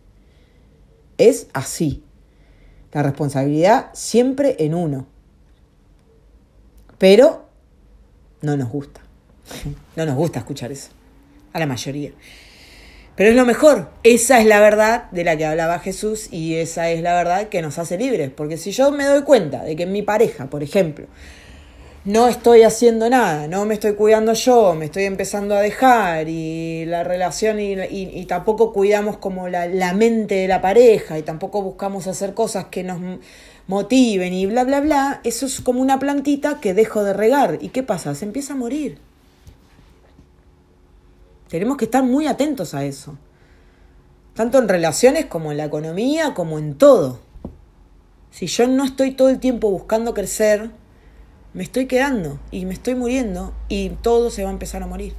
Es 1.16 1.46
así. 1.52 2.02
La 2.92 3.04
responsabilidad 3.04 3.90
siempre 3.92 4.56
en 4.58 4.74
uno. 4.74 5.06
Pero 6.98 7.46
no 8.42 8.56
nos 8.56 8.68
gusta. 8.68 9.00
No 9.96 10.06
nos 10.06 10.16
gusta 10.16 10.40
escuchar 10.40 10.72
eso 10.72 10.90
a 11.52 11.58
la 11.60 11.66
mayoría. 11.66 12.12
Pero 13.14 13.28
es 13.30 13.36
lo 13.36 13.44
mejor, 13.44 13.90
esa 14.04 14.40
es 14.40 14.46
la 14.46 14.58
verdad 14.58 15.10
de 15.10 15.24
la 15.24 15.36
que 15.36 15.44
hablaba 15.44 15.78
Jesús 15.80 16.28
y 16.32 16.54
esa 16.54 16.90
es 16.90 17.02
la 17.02 17.14
verdad 17.14 17.48
que 17.48 17.60
nos 17.60 17.78
hace 17.78 17.98
libres, 17.98 18.30
porque 18.34 18.56
si 18.56 18.72
yo 18.72 18.90
me 18.90 19.04
doy 19.04 19.22
cuenta 19.22 19.64
de 19.64 19.76
que 19.76 19.82
en 19.82 19.92
mi 19.92 20.00
pareja, 20.00 20.46
por 20.46 20.62
ejemplo, 20.62 21.06
no 22.06 22.26
estoy 22.26 22.62
haciendo 22.62 23.10
nada, 23.10 23.46
no 23.48 23.66
me 23.66 23.74
estoy 23.74 23.94
cuidando 23.94 24.32
yo, 24.32 24.74
me 24.74 24.86
estoy 24.86 25.04
empezando 25.04 25.54
a 25.54 25.60
dejar 25.60 26.28
y 26.28 26.86
la 26.86 27.04
relación 27.04 27.60
y, 27.60 28.24
tampoco 28.26 28.72
cuidamos 28.72 29.18
como 29.18 29.46
la, 29.48 29.66
la, 29.66 29.92
mente 29.92 30.36
de 30.36 30.48
la 30.48 30.62
pareja 30.62 31.18
y 31.18 31.22
tampoco 31.22 31.62
buscamos 31.62 32.06
hacer 32.06 32.32
cosas 32.32 32.66
que 32.70 32.82
nos 32.82 32.98
motiven 33.66 34.32
y 34.32 34.46
bla, 34.46 34.64
bla, 34.64 34.80
bla, 34.80 35.20
eso 35.22 35.46
es 35.46 35.60
como 35.60 35.80
una 35.80 35.98
plantita 35.98 36.60
que 36.60 36.74
dejo 36.74 37.04
de 37.04 37.12
regar. 37.12 37.58
¿Y 37.60 37.68
qué 37.68 37.82
pasa? 37.82 38.14
Se 38.14 38.24
empieza 38.24 38.54
a 38.54 38.56
morir. 38.56 39.11
Tenemos 41.52 41.76
que 41.76 41.84
estar 41.84 42.02
muy 42.02 42.26
atentos 42.28 42.72
a 42.72 42.82
eso. 42.86 43.18
Tanto 44.32 44.58
en 44.58 44.68
relaciones 44.68 45.26
como 45.26 45.50
en 45.50 45.58
la 45.58 45.66
economía, 45.66 46.32
como 46.32 46.58
en 46.58 46.76
todo. 46.76 47.20
Si 48.30 48.46
yo 48.46 48.66
no 48.66 48.84
estoy 48.84 49.10
todo 49.10 49.28
el 49.28 49.38
tiempo 49.38 49.70
buscando 49.70 50.14
crecer, 50.14 50.70
me 51.52 51.62
estoy 51.62 51.84
quedando 51.84 52.40
y 52.50 52.64
me 52.64 52.72
estoy 52.72 52.94
muriendo 52.94 53.52
y 53.68 53.90
todo 53.90 54.30
se 54.30 54.44
va 54.44 54.48
a 54.48 54.52
empezar 54.54 54.82
a 54.82 54.86
morir. 54.86 55.12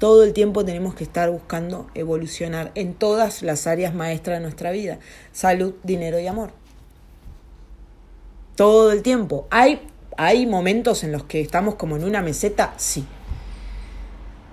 Todo 0.00 0.24
el 0.24 0.32
tiempo 0.32 0.64
tenemos 0.64 0.96
que 0.96 1.04
estar 1.04 1.30
buscando 1.30 1.86
evolucionar 1.94 2.72
en 2.74 2.94
todas 2.94 3.44
las 3.44 3.68
áreas 3.68 3.94
maestras 3.94 4.38
de 4.38 4.42
nuestra 4.42 4.72
vida. 4.72 4.98
Salud, 5.30 5.74
dinero 5.84 6.18
y 6.18 6.26
amor. 6.26 6.50
Todo 8.56 8.90
el 8.90 9.02
tiempo. 9.04 9.46
¿Hay, 9.50 9.86
hay 10.16 10.46
momentos 10.46 11.04
en 11.04 11.12
los 11.12 11.22
que 11.22 11.40
estamos 11.40 11.76
como 11.76 11.94
en 11.94 12.02
una 12.02 12.22
meseta? 12.22 12.74
Sí. 12.76 13.06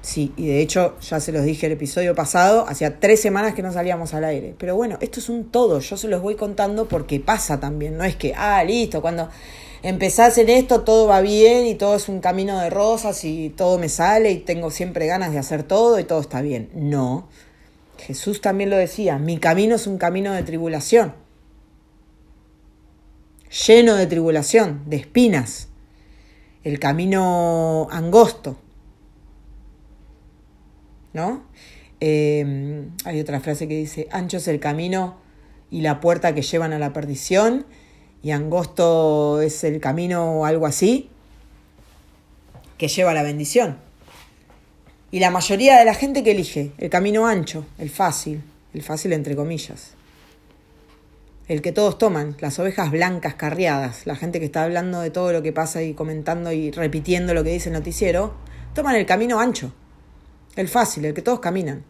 Sí, 0.05 0.31
y 0.37 0.45
de 0.45 0.61
hecho, 0.61 0.99
ya 0.99 1.19
se 1.19 1.31
los 1.31 1.43
dije 1.43 1.65
el 1.65 1.71
episodio 1.71 2.13
pasado, 2.13 2.67
hacía 2.67 2.99
tres 2.99 3.19
semanas 3.19 3.55
que 3.55 3.63
no 3.63 3.73
salíamos 3.73 4.13
al 4.13 4.23
aire. 4.23 4.53
Pero 4.55 4.75
bueno, 4.75 4.99
esto 5.01 5.19
es 5.19 5.29
un 5.29 5.49
todo, 5.49 5.79
yo 5.79 5.97
se 5.97 6.07
los 6.07 6.21
voy 6.21 6.35
contando 6.35 6.87
porque 6.87 7.19
pasa 7.19 7.59
también, 7.59 7.97
no 7.97 8.03
es 8.03 8.15
que, 8.15 8.31
ah, 8.35 8.63
listo, 8.63 9.01
cuando 9.01 9.29
empezás 9.81 10.37
en 10.37 10.49
esto 10.49 10.81
todo 10.81 11.07
va 11.07 11.21
bien 11.21 11.65
y 11.65 11.73
todo 11.73 11.95
es 11.95 12.07
un 12.07 12.19
camino 12.19 12.59
de 12.59 12.69
rosas 12.69 13.23
y 13.23 13.49
todo 13.49 13.79
me 13.79 13.89
sale 13.89 14.29
y 14.29 14.37
tengo 14.37 14.69
siempre 14.69 15.07
ganas 15.07 15.31
de 15.31 15.39
hacer 15.39 15.63
todo 15.63 15.99
y 15.99 16.03
todo 16.03 16.21
está 16.21 16.43
bien. 16.43 16.69
No, 16.75 17.27
Jesús 17.97 18.41
también 18.41 18.69
lo 18.69 18.77
decía, 18.77 19.17
mi 19.17 19.39
camino 19.39 19.73
es 19.73 19.87
un 19.87 19.97
camino 19.97 20.33
de 20.33 20.43
tribulación, 20.43 21.15
lleno 23.65 23.95
de 23.95 24.05
tribulación, 24.05 24.83
de 24.85 24.97
espinas, 24.97 25.69
el 26.63 26.77
camino 26.77 27.87
angosto 27.89 28.57
¿no? 31.15 31.45
Em, 32.01 32.91
hay 33.05 33.19
otra 33.21 33.39
frase 33.39 33.67
que 33.67 33.77
dice, 33.77 34.07
ancho 34.11 34.37
es 34.37 34.47
el 34.47 34.59
camino 34.59 35.15
y 35.71 35.81
la 35.81 36.01
puerta 36.01 36.35
que 36.35 36.41
llevan 36.41 36.73
a 36.73 36.77
la 36.77 36.93
perdición, 36.93 37.65
y 38.21 38.31
angosto 38.31 39.41
es 39.41 39.63
el 39.63 39.79
camino 39.79 40.39
o 40.39 40.45
algo 40.45 40.67
así, 40.67 41.09
que 42.77 42.87
lleva 42.89 43.11
a 43.11 43.13
la 43.13 43.23
bendición. 43.23 43.77
Y 45.09 45.19
la 45.19 45.31
mayoría 45.31 45.77
de 45.77 45.85
la 45.85 45.93
gente 45.93 46.23
que 46.23 46.31
elige 46.31 46.73
el 46.77 46.89
camino 46.89 47.27
ancho, 47.27 47.65
el 47.77 47.89
fácil, 47.89 48.43
el 48.73 48.83
fácil 48.83 49.13
entre 49.13 49.35
comillas, 49.35 49.91
el 51.47 51.61
que 51.61 51.71
todos 51.71 51.97
toman, 51.97 52.35
las 52.39 52.59
ovejas 52.59 52.91
blancas 52.91 53.35
carriadas, 53.35 54.05
la 54.05 54.15
gente 54.15 54.39
que 54.39 54.45
está 54.45 54.63
hablando 54.63 54.99
de 54.99 55.11
todo 55.11 55.31
lo 55.31 55.41
que 55.41 55.53
pasa 55.53 55.81
y 55.81 55.93
comentando 55.93 56.51
y 56.51 56.71
repitiendo 56.71 57.33
lo 57.33 57.43
que 57.43 57.51
dice 57.51 57.69
el 57.69 57.73
noticiero, 57.73 58.33
toman 58.73 58.95
el 58.95 59.05
camino 59.05 59.39
ancho 59.39 59.71
el 60.55 60.67
fácil, 60.67 61.05
el 61.05 61.13
que 61.13 61.21
todos 61.21 61.39
caminan. 61.39 61.83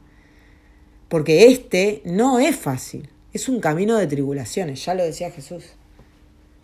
Porque 1.07 1.47
este 1.47 2.01
no 2.05 2.39
es 2.39 2.55
fácil, 2.55 3.09
es 3.33 3.47
un 3.47 3.59
camino 3.59 3.97
de 3.97 4.07
tribulaciones, 4.07 4.83
ya 4.85 4.93
lo 4.93 5.03
decía 5.03 5.31
Jesús. 5.31 5.63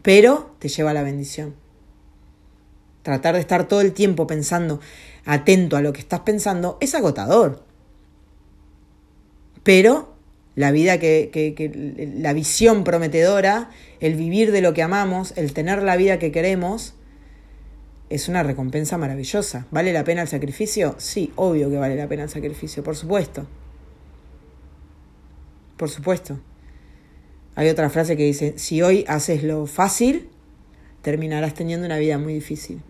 pero 0.02 0.56
te 0.60 0.68
lleva 0.68 0.92
a 0.92 0.94
la 0.96 1.04
bendición. 1.04 1.56
Tratar 3.04 3.36
de 3.36 3.42
estar 3.42 3.68
todo 3.68 3.82
el 3.82 3.94
tiempo 3.94 4.28
pensando, 4.28 4.80
atento 5.26 5.78
a 5.78 5.82
lo 5.82 5.94
que 5.94 6.00
estás 6.00 6.22
pensando, 6.22 6.78
es 6.82 6.96
agotador. 6.96 7.64
Pero 9.64 10.16
la 10.56 10.72
vida 10.72 11.00
que, 11.00 12.12
la 12.18 12.34
visión 12.34 12.84
prometedora, 12.84 13.70
el 14.00 14.16
vivir 14.16 14.52
de 14.52 14.62
lo 14.62 14.74
que 14.74 14.84
amamos, 14.84 15.34
el 15.38 15.54
tener 15.54 15.82
la 15.84 15.96
vida 15.98 16.20
que 16.20 16.32
queremos, 16.32 16.94
es 18.12 18.28
una 18.28 18.44
recompensa 18.44 18.98
maravillosa. 18.98 19.66
¿Vale 19.72 19.94
la 19.94 20.04
pena 20.04 20.22
el 20.22 20.28
sacrificio? 20.28 20.96
Sí, 20.98 21.32
obvio 21.38 21.70
que 21.70 21.78
vale 21.78 21.96
la 21.96 22.08
pena 22.08 22.24
el 22.24 22.30
sacrificio, 22.30 22.84
por 22.84 22.98
supuesto. 22.98 23.48
Por 25.78 25.90
supuesto. 25.90 26.38
Hay 27.56 27.70
otra 27.70 27.90
frase 27.90 28.18
que 28.18 28.26
dice, 28.26 28.54
si 28.58 28.82
hoy 28.82 29.06
haces 29.08 29.44
lo 29.44 29.66
fácil, 29.66 30.30
terminarás 31.02 31.54
teniendo 31.54 31.86
una 31.86 31.98
vida 31.98 32.18
muy 32.18 32.34
difícil. 32.34 32.82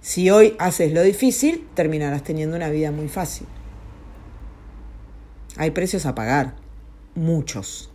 Si 0.00 0.30
hoy 0.30 0.56
haces 0.58 0.94
lo 0.94 1.02
difícil, 1.02 1.66
terminarás 1.74 2.24
teniendo 2.24 2.56
una 2.56 2.70
vida 2.70 2.90
muy 2.90 3.08
fácil. 3.08 3.46
Hay 5.58 5.72
precios 5.72 6.06
a 6.06 6.14
pagar, 6.14 6.56
muchos 7.14 7.90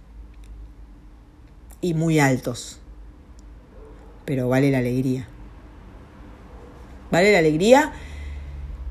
y 1.81 1.95
muy 1.95 2.19
altos, 2.19 2.79
pero 4.25 4.47
vale 4.49 4.69
la 4.69 4.77
alegría. 4.77 5.27
Vale 7.11 7.31
la 7.31 7.39
alegría, 7.39 7.93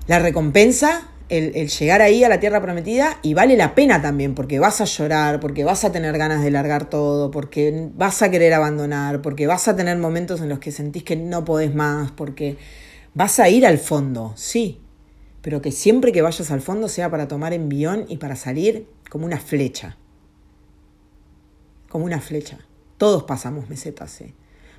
la 0.07 0.18
recompensa 0.18 1.09
el, 1.28 1.68
llegar 1.68 2.00
ahí 2.00 2.24
a 2.24 2.28
la 2.28 2.40
tierra 2.40 2.61
prometida 2.61 3.18
y 3.22 3.35
vale 3.35 3.57
la 3.57 3.74
pena 3.74 4.00
también, 4.00 4.35
porque 4.35 4.59
vas 4.59 4.81
a 4.81 4.85
llorar, 4.85 5.40
porque 5.40 5.64
vas 5.64 5.85
a 5.85 5.92
tener 5.92 6.16
ganas 6.16 6.42
de 6.42 6.50
largar 6.50 6.88
todo, 6.88 7.31
porque 7.31 7.90
vas 7.94 8.22
a 8.22 8.31
querer 8.31 8.54
abandonar, 8.54 9.20
porque 9.22 9.46
vas 9.46 9.68
a 9.68 9.76
tener 9.76 9.98
momentos 9.98 10.40
en 10.40 10.48
los 10.48 10.59
que 10.59 10.72
sentís 10.72 11.04
que 11.04 11.16
no 11.16 11.44
podés 11.44 11.74
más, 11.74 12.11
porque 12.12 12.57
vas 13.14 13.38
a 13.40 13.48
ir 13.48 13.66
al 13.66 13.78
fondo, 13.78 14.33
sí, 14.37 14.81
pero 15.42 15.61
que 15.61 15.72
siempre 15.72 16.12
que 16.12 16.22
vayas 16.22 16.50
al 16.50 16.61
fondo 16.61 16.88
sea 16.88 17.11
para 17.11 17.28
tomar 17.28 17.52
envión 17.52 18.07
y 18.09 18.16
para 18.16 18.37
salir 18.37 18.88
como 19.11 19.26
una 19.26 19.38
flecha. 19.38 19.96
Como 21.88 22.04
una 22.04 22.20
flecha. 22.20 22.59
Todos 22.98 23.24
pasamos 23.24 23.68
mesetas, 23.68 24.20
¿eh? 24.20 24.35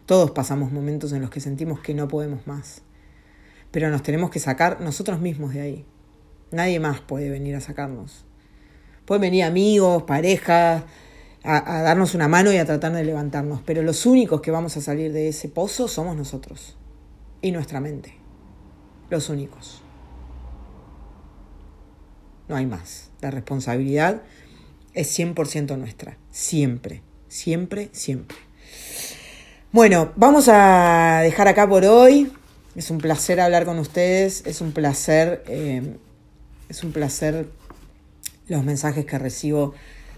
Todos 0.06 0.32
pasamos 0.32 0.72
momentos 0.72 1.14
en 1.14 1.22
los 1.22 1.30
que 1.30 1.40
sentimos 1.40 1.80
que 1.80 1.94
no 1.94 2.08
podemos 2.08 2.46
más. 2.46 2.82
Pero 3.72 3.90
nos 3.90 4.04
tenemos 4.04 4.30
que 4.30 4.40
sacar 4.40 4.82
nosotros 4.82 5.20
mismos 5.20 5.54
de 5.54 5.62
ahí. 5.62 5.86
Nadie 6.52 6.80
más 6.80 7.02
puede 7.02 7.30
venir 7.30 7.56
a 7.56 7.62
sacarnos. 7.62 8.26
Pueden 9.06 9.22
venir 9.22 9.44
amigos, 9.44 10.04
parejas, 10.04 10.84
a, 11.44 11.82
darnos 11.82 12.16
una 12.16 12.28
mano 12.28 12.52
y 12.52 12.58
a 12.58 12.66
tratar 12.66 12.92
de 12.94 13.04
levantarnos, 13.04 13.62
pero 13.66 13.82
los 13.82 14.06
únicos 14.06 14.42
que 14.42 14.52
vamos 14.52 14.76
a 14.78 14.82
salir 14.82 15.14
de 15.14 15.30
ese 15.30 15.50
pozo 15.50 15.88
somos 15.88 16.16
nosotros 16.16 16.78
y 17.42 17.52
nuestra 17.52 17.80
mente. 17.80 18.16
Los 19.10 19.30
únicos. 19.30 19.82
No 22.48 22.56
hay 22.56 22.66
más. 22.66 23.12
La 23.22 23.32
responsabilidad 23.32 24.22
es 24.94 25.18
100% 25.18 25.78
nuestra. 25.78 26.18
Siempre, 26.32 27.02
siempre, 27.28 27.90
siempre. 27.92 28.38
Bueno, 29.72 30.12
vamos 30.16 30.50
a 30.50 31.22
dejar 31.24 31.48
acá 31.48 31.68
por 31.68 31.86
hoy. 31.86 32.32
Es 32.76 32.92
un 32.92 33.00
placer 33.00 33.40
hablar 33.40 33.66
con 33.66 33.80
ustedes. 33.80 34.44
Es 34.46 34.62
un 34.62 34.72
placer 34.72 35.44
eh, 35.48 35.98
es 36.70 36.84
un 36.84 36.92
placer 36.92 37.48
los 38.48 38.64
mensajes 38.64 39.06
que 39.06 39.18
recibo 39.18 39.74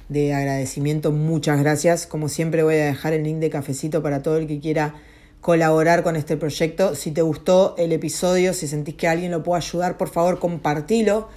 de 0.09 0.33
agradecimiento. 0.33 1.11
Muchas 1.11 1.59
gracias. 1.59 2.05
Como 2.05 2.27
siempre 2.27 2.63
voy 2.63 2.75
a 2.75 2.85
dejar 2.85 3.13
el 3.13 3.23
link 3.23 3.37
de 3.37 3.49
cafecito 3.49 4.03
para 4.03 4.21
todo 4.21 4.37
el 4.37 4.47
que 4.47 4.59
quiera 4.59 4.95
colaborar 5.39 6.03
con 6.03 6.17
este 6.17 6.35
proyecto. 6.35 6.93
Si 6.95 7.11
te 7.11 7.21
gustó 7.21 7.75
el 7.77 7.93
episodio, 7.93 8.53
si 8.53 8.67
sentís 8.67 8.95
que 8.95 9.07
alguien 9.07 9.31
lo 9.31 9.43
puede 9.43 9.63
ayudar, 9.63 9.97
por 9.97 10.09
favor 10.09 10.39
compartilo. 10.39 11.29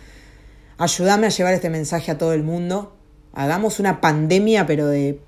Ayúdame 0.79 1.29
a 1.29 1.31
llevar 1.31 1.55
este 1.55 1.71
mensaje 1.71 2.11
a 2.11 2.19
todo 2.19 2.33
el 2.33 2.43
mundo. 2.43 2.97
Hagamos 3.33 3.79
una 3.79 4.01
pandemia, 4.01 4.67
pero 4.67 4.89
de, 4.89 5.21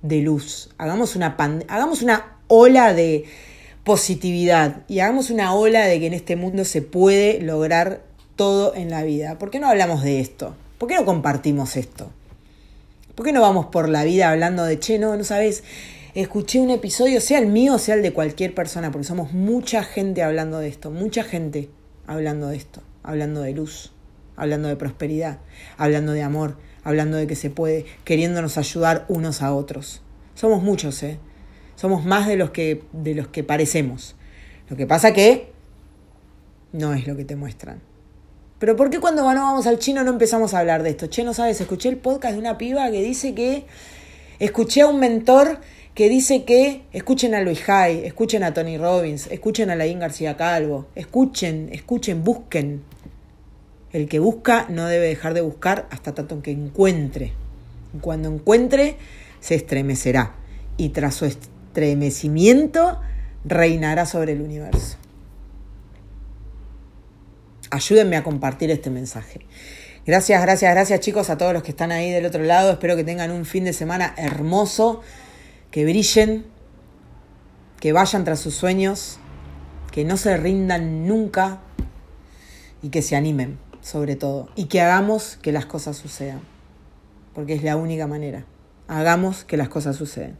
de 0.00 0.22
luz. 0.22 0.70
Hagamos 0.78 1.14
una, 1.14 1.36
hagamos 1.68 2.00
una 2.00 2.38
ola 2.48 2.94
de 2.94 3.26
positividad 3.90 4.82
y 4.86 5.00
hagamos 5.00 5.30
una 5.30 5.52
ola 5.52 5.84
de 5.84 5.98
que 5.98 6.06
en 6.06 6.14
este 6.14 6.36
mundo 6.36 6.64
se 6.64 6.80
puede 6.80 7.40
lograr 7.40 8.04
todo 8.36 8.72
en 8.76 8.88
la 8.88 9.02
vida. 9.02 9.36
¿Por 9.36 9.50
qué 9.50 9.58
no 9.58 9.66
hablamos 9.66 10.04
de 10.04 10.20
esto? 10.20 10.54
¿Por 10.78 10.88
qué 10.88 10.94
no 10.94 11.04
compartimos 11.04 11.76
esto? 11.76 12.08
¿Por 13.16 13.26
qué 13.26 13.32
no 13.32 13.40
vamos 13.40 13.66
por 13.66 13.88
la 13.88 14.04
vida 14.04 14.30
hablando 14.30 14.62
de, 14.62 14.78
che, 14.78 15.00
no, 15.00 15.16
no 15.16 15.24
sabes, 15.24 15.64
escuché 16.14 16.60
un 16.60 16.70
episodio, 16.70 17.20
sea 17.20 17.40
el 17.40 17.48
mío, 17.48 17.78
sea 17.78 17.96
el 17.96 18.02
de 18.02 18.12
cualquier 18.12 18.54
persona, 18.54 18.92
porque 18.92 19.08
somos 19.08 19.32
mucha 19.32 19.82
gente 19.82 20.22
hablando 20.22 20.60
de 20.60 20.68
esto, 20.68 20.92
mucha 20.92 21.24
gente 21.24 21.68
hablando 22.06 22.46
de 22.46 22.58
esto, 22.58 22.82
hablando 23.02 23.40
de 23.40 23.54
luz, 23.54 23.90
hablando 24.36 24.68
de 24.68 24.76
prosperidad, 24.76 25.40
hablando 25.78 26.12
de 26.12 26.22
amor, 26.22 26.58
hablando 26.84 27.16
de 27.16 27.26
que 27.26 27.34
se 27.34 27.50
puede, 27.50 27.86
queriéndonos 28.04 28.56
ayudar 28.56 29.04
unos 29.08 29.42
a 29.42 29.52
otros. 29.52 30.00
Somos 30.36 30.62
muchos, 30.62 31.02
¿eh? 31.02 31.18
Somos 31.80 32.04
más 32.04 32.26
de 32.26 32.36
los 32.36 32.50
que, 32.50 32.82
de 32.92 33.14
los 33.14 33.28
que 33.28 33.42
parecemos. 33.42 34.14
Lo 34.68 34.76
que 34.76 34.86
pasa 34.86 35.14
que 35.14 35.50
no 36.72 36.92
es 36.92 37.06
lo 37.06 37.16
que 37.16 37.24
te 37.24 37.36
muestran. 37.36 37.80
Pero 38.58 38.76
¿por 38.76 38.90
qué 38.90 39.00
cuando 39.00 39.22
no 39.22 39.40
vamos 39.40 39.66
al 39.66 39.78
chino 39.78 40.04
no 40.04 40.10
empezamos 40.10 40.52
a 40.52 40.58
hablar 40.58 40.82
de 40.82 40.90
esto? 40.90 41.06
Che, 41.06 41.24
no 41.24 41.32
sabes, 41.32 41.58
escuché 41.58 41.88
el 41.88 41.96
podcast 41.96 42.34
de 42.34 42.38
una 42.38 42.58
piba 42.58 42.90
que 42.90 43.02
dice 43.02 43.32
que. 43.32 43.64
Escuché 44.40 44.82
a 44.82 44.88
un 44.88 45.00
mentor 45.00 45.58
que 45.94 46.10
dice 46.10 46.44
que 46.44 46.82
escuchen 46.92 47.34
a 47.34 47.40
Luis 47.40 47.66
Hay, 47.66 48.04
escuchen 48.04 48.42
a 48.42 48.52
Tony 48.52 48.76
Robbins, 48.76 49.28
escuchen 49.28 49.70
a 49.70 49.76
Laín 49.76 50.00
García 50.00 50.36
Calvo, 50.36 50.86
escuchen, 50.94 51.70
escuchen, 51.72 52.24
busquen. 52.24 52.82
El 53.92 54.06
que 54.06 54.18
busca 54.18 54.66
no 54.68 54.86
debe 54.86 55.06
dejar 55.06 55.32
de 55.32 55.40
buscar 55.40 55.88
hasta 55.90 56.14
tanto 56.14 56.42
que 56.42 56.50
encuentre. 56.50 57.32
Cuando 58.02 58.28
encuentre, 58.28 58.96
se 59.40 59.54
estremecerá. 59.54 60.34
Y 60.76 60.90
tras 60.90 61.14
su 61.14 61.24
estremecimiento, 61.70 63.00
reinará 63.44 64.06
sobre 64.06 64.32
el 64.32 64.42
universo 64.42 65.00
ayúdenme 67.70 68.16
a 68.16 68.22
compartir 68.22 68.70
este 68.70 68.90
mensaje. 68.90 69.40
Gracias, 70.06 70.42
gracias, 70.42 70.74
gracias 70.74 71.00
chicos 71.00 71.30
a 71.30 71.38
todos 71.38 71.52
los 71.52 71.62
que 71.62 71.70
están 71.70 71.92
ahí 71.92 72.10
del 72.10 72.26
otro 72.26 72.42
lado. 72.42 72.72
Espero 72.72 72.96
que 72.96 73.04
tengan 73.04 73.30
un 73.30 73.44
fin 73.44 73.64
de 73.64 73.72
semana 73.72 74.14
hermoso, 74.16 75.00
que 75.70 75.84
brillen, 75.84 76.44
que 77.78 77.92
vayan 77.92 78.24
tras 78.24 78.40
sus 78.40 78.54
sueños, 78.54 79.18
que 79.92 80.04
no 80.04 80.16
se 80.16 80.36
rindan 80.36 81.06
nunca 81.06 81.60
y 82.82 82.88
que 82.88 83.02
se 83.02 83.14
animen, 83.16 83.58
sobre 83.82 84.16
todo, 84.16 84.48
y 84.56 84.64
que 84.64 84.80
hagamos 84.80 85.38
que 85.40 85.52
las 85.52 85.66
cosas 85.66 85.96
sucedan, 85.96 86.40
porque 87.34 87.54
es 87.54 87.62
la 87.62 87.76
única 87.76 88.06
manera. 88.06 88.46
Hagamos 88.88 89.44
que 89.44 89.56
las 89.56 89.68
cosas 89.68 89.96
sucedan. 89.96 90.36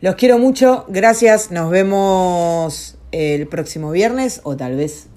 Los 0.00 0.14
quiero 0.14 0.38
mucho, 0.38 0.86
gracias, 0.88 1.50
nos 1.50 1.70
vemos 1.70 2.96
el 3.12 3.46
próximo 3.48 3.90
viernes 3.90 4.40
o 4.44 4.56
tal 4.56 4.76
vez 4.76 5.08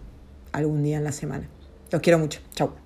algún 0.51 0.83
día 0.83 0.97
en 0.97 1.05
la 1.05 1.13
semana. 1.13 1.47
Los 1.89 2.01
quiero 2.01 2.19
mucho. 2.19 2.41
Chau. 2.53 2.82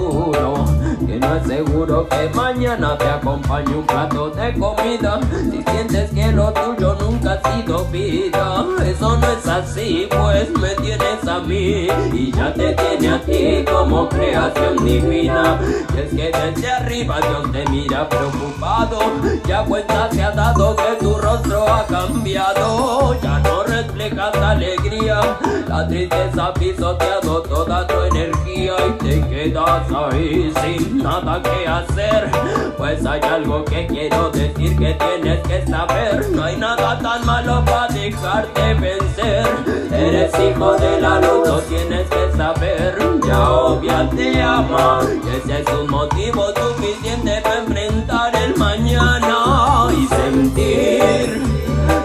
no 0.00 0.89
duro 1.18 1.26
no 1.26 1.36
es 1.36 1.46
seguro 1.46 2.08
que 2.08 2.28
mañana 2.34 2.96
te 2.98 3.06
acompañe 3.06 3.74
un 3.74 3.86
plato 3.86 4.30
de 4.30 4.52
comida. 4.54 5.20
Si 5.50 5.62
sientes 5.62 6.10
que 6.10 6.32
lo 6.32 6.52
tuyo 6.52 6.96
nunca 7.00 7.32
ha 7.32 7.52
sido 7.52 7.84
vida 7.86 8.64
Eso 8.84 9.16
no 9.16 9.26
es 9.26 9.46
así, 9.46 10.08
pues 10.10 10.50
me 10.58 10.68
tienes 10.76 11.26
a 11.26 11.40
mí 11.40 11.88
Y 12.12 12.32
ya 12.32 12.52
te 12.54 12.74
tiene 12.74 13.14
a 13.14 13.20
ti 13.20 13.64
como 13.70 14.08
creación 14.08 14.84
divina. 14.84 15.58
Y 15.94 15.98
es 15.98 16.10
que 16.10 16.30
desde 16.30 16.70
arriba 16.70 17.18
Dios 17.20 17.52
te 17.52 17.70
mira 17.70 18.08
preocupado 18.08 19.00
Ya 19.46 19.64
cuenta 19.64 20.10
se 20.10 20.22
ha 20.22 20.30
dado 20.30 20.76
que 20.76 21.04
tu 21.04 21.14
rostro 21.14 21.66
ha 21.72 21.86
cambiado. 21.86 23.16
Ya 23.22 23.38
no 23.40 23.62
reflejas 23.64 24.34
alegría 24.36 25.20
La 25.68 25.86
tristeza 25.86 26.46
ha 26.46 26.54
pisoteado 26.54 27.42
toda 27.42 27.86
tu 27.86 28.00
energía 28.04 28.74
Y 28.88 28.92
te 29.04 29.28
quedas 29.28 29.86
ahí 29.92 30.52
sin 30.62 30.99
nada 31.02 31.42
que 31.42 31.66
hacer 31.66 32.30
Pues 32.76 33.04
hay 33.06 33.20
algo 33.20 33.64
que 33.64 33.86
quiero 33.86 34.30
decir 34.30 34.76
que 34.78 34.94
tienes 34.94 35.40
que 35.46 35.66
saber 35.66 36.30
No 36.30 36.44
hay 36.44 36.56
nada 36.56 36.98
tan 36.98 37.24
malo 37.24 37.64
para 37.64 37.88
dejarte 37.88 38.74
vencer 38.74 39.46
Eres 39.92 40.32
hijo 40.38 40.74
de 40.74 41.00
la 41.00 41.20
luz, 41.20 41.48
lo 41.48 41.60
tienes 41.60 42.08
que 42.08 42.36
saber 42.36 43.10
ella 43.30 43.50
obvia 43.50 44.10
te 44.10 44.42
ama. 44.42 45.00
Y 45.24 45.36
ese 45.36 45.60
es 45.60 45.68
un 45.78 45.90
motivo 45.90 46.46
suficiente 46.54 47.40
para 47.42 47.58
enfrentar 47.58 48.34
el 48.36 48.56
mañana 48.56 49.88
y 49.96 50.06
sentir. 50.06 51.42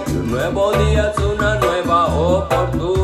Un 0.09 0.31
nuevo 0.31 0.71
día 0.73 1.11
es 1.15 1.23
una 1.23 1.55
nueva 1.55 2.05
oportunidad 2.07 2.94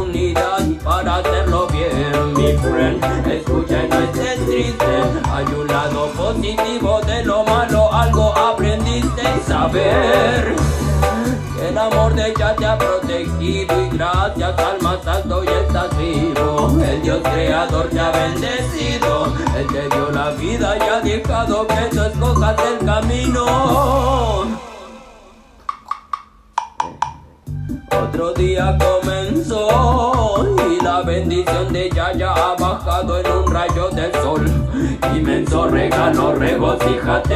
Escucha 2.61 3.83
y 3.83 3.87
no 3.89 3.99
estés 3.99 4.45
triste. 4.45 4.85
Hay 5.31 5.45
un 5.45 5.67
lado 5.67 6.07
positivo 6.09 7.01
de 7.01 7.25
lo 7.25 7.43
malo, 7.43 7.91
algo 7.91 8.37
aprendiste 8.37 9.21
y 9.21 9.49
saber. 9.49 10.55
El 11.67 11.77
amor 11.77 12.13
de 12.13 12.29
ella 12.29 12.55
te 12.55 12.65
ha 12.65 12.77
protegido 12.77 13.81
y 13.81 13.89
gracias 13.97 14.59
al 14.59 14.81
más 14.81 15.07
alto 15.07 15.43
ya 15.43 15.59
estás 15.59 15.97
vivo. 15.97 16.77
El 16.83 17.01
Dios 17.01 17.21
creador 17.23 17.87
te 17.89 17.99
ha 17.99 18.11
bendecido. 18.11 19.33
Él 19.57 19.67
te 19.67 19.89
dio 19.89 20.11
la 20.11 20.29
vida 20.31 20.77
y 20.77 20.81
ha 20.81 21.01
dejado 21.01 21.65
que 21.65 21.89
tú 21.91 22.01
escojas 22.03 22.55
el 22.67 22.85
camino. 22.85 23.45
Otro 27.91 28.33
día 28.33 28.77
comenzó 28.77 30.10
bendición 31.03 31.73
de 31.73 31.85
ella 31.85 32.13
ya 32.13 32.33
ha 32.33 32.55
bajado 32.55 33.19
en 33.19 33.31
un 33.31 33.51
rayo 33.51 33.89
del 33.89 34.11
sol. 34.13 34.45
Inmenso 35.15 35.67
regalo, 35.67 36.33
regocíjate, 36.35 37.35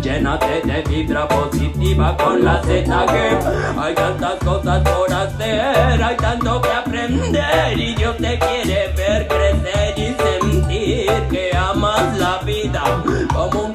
llénate 0.00 0.62
de 0.64 0.82
vibra 0.82 1.26
positiva 1.28 2.16
con 2.16 2.44
la 2.44 2.62
Z 2.62 3.06
que 3.06 3.80
hay 3.80 3.94
tantas 3.94 4.34
cosas 4.44 4.82
por 4.88 5.12
hacer, 5.12 6.02
hay 6.02 6.16
tanto 6.16 6.60
que 6.60 6.70
aprender 6.70 7.78
y 7.78 7.94
Dios 7.94 8.16
te 8.16 8.38
quiere 8.38 8.92
ver 8.96 9.28
crecer 9.28 9.98
y 9.98 10.14
sentir 10.22 11.10
que 11.30 11.56
amas 11.56 12.18
la 12.18 12.38
vida 12.44 12.82
como 13.32 13.64
un 13.64 13.73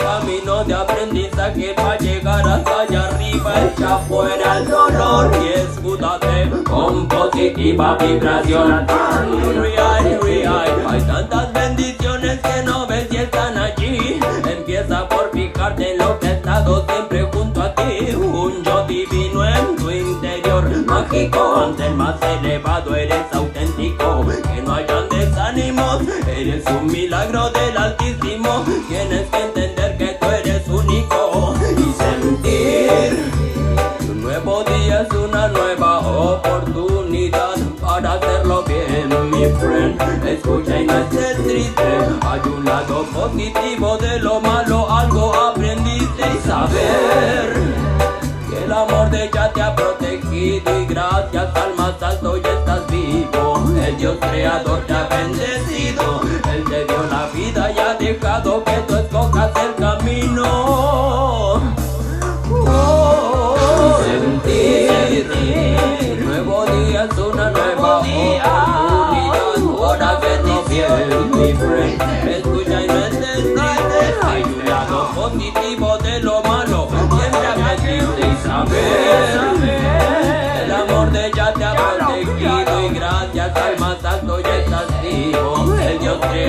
de 0.65 0.73
aprendizaje 0.73 1.73
para 1.75 1.97
llegar 1.97 2.47
hasta 2.47 2.81
allá 2.81 3.07
arriba, 3.07 3.53
echa 3.65 3.97
fuera 3.99 4.57
el 4.57 4.67
dolor 4.67 5.31
y 5.41 5.59
escúdate 5.59 6.49
con 6.63 7.07
positiva 7.07 7.97
vibración. 7.97 8.85
Hay 10.87 11.01
tantas 11.03 11.53
bendiciones 11.53 12.39
que 12.39 12.63
no 12.63 12.87
ves 12.87 13.07
y 13.11 13.17
están 13.17 13.57
allí. 13.57 14.19
Empieza 14.49 15.07
por 15.07 15.31
fijarte 15.31 15.91
en 15.91 15.97
lo 15.99 16.19
que 16.19 16.27
ha 16.27 16.31
estado 16.33 16.85
siempre 16.87 17.21
junto 17.31 17.61
a 17.61 17.73
ti. 17.75 18.15
Un 18.15 18.63
yo 18.63 18.85
divino 18.87 19.45
en 19.45 19.75
tu 19.77 19.89
interior, 19.89 20.63
mágico, 20.85 21.55
ante 21.55 21.85
el 21.85 21.95
más 21.95 22.15
elevado 22.21 22.95
eres 22.95 23.25
auténtico. 23.33 24.25
Que 24.53 24.61
no 24.61 24.73
hayan 24.73 25.07
desánimos, 25.09 26.01
eres 26.27 26.65
un 26.67 26.87
milagro 26.87 27.49
del 27.51 27.77
Altísimo. 27.77 28.65
Tienes 28.87 29.27
que 29.29 29.37
entender 29.37 29.78
es 35.09 35.15
una 35.15 35.47
nueva 35.49 35.99
oportunidad 35.99 37.55
para 37.81 38.13
hacerlo 38.13 38.63
bien, 38.63 39.09
mi 39.31 39.45
friend. 39.45 40.25
Escucha 40.25 40.81
y 40.81 40.85
no 40.85 40.97
estés 40.99 41.43
triste. 41.43 41.83
Hay 42.21 42.41
un 42.45 42.65
lado 42.65 43.03
positivo 43.05 43.97
de 43.97 44.19
lo 44.19 44.39
malo, 44.39 44.89
algo 44.89 45.33
aprendiste 45.33 46.23
y 46.23 46.47
saber 46.47 47.53
que 48.49 48.63
el 48.63 48.71
amor 48.71 49.09
de 49.09 49.25
ella 49.25 49.51
te 49.53 49.61
ha 49.61 49.75
protegido 49.75 50.81
y 50.81 50.85
gracias 50.85 51.55
al 51.55 51.75
más 51.75 52.01
alto 52.01 52.37
ya 52.37 52.51
estás 52.51 52.87
vivo. 52.91 53.63
El 53.83 53.97
Dios 53.97 54.17
creador 54.19 54.79
te 54.85 54.93
ha 54.93 55.07
bendecido. 55.07 56.21
Él 56.53 56.63
te 56.69 56.85
dio 56.85 57.03
la 57.09 57.27
vida 57.33 57.71
y 57.71 57.79
ha 57.79 57.93
dejado 57.95 58.63
que 58.63 58.77
tú 58.87 58.95
escojas 58.95 59.51
el 59.55 59.75
camino. 59.75 60.78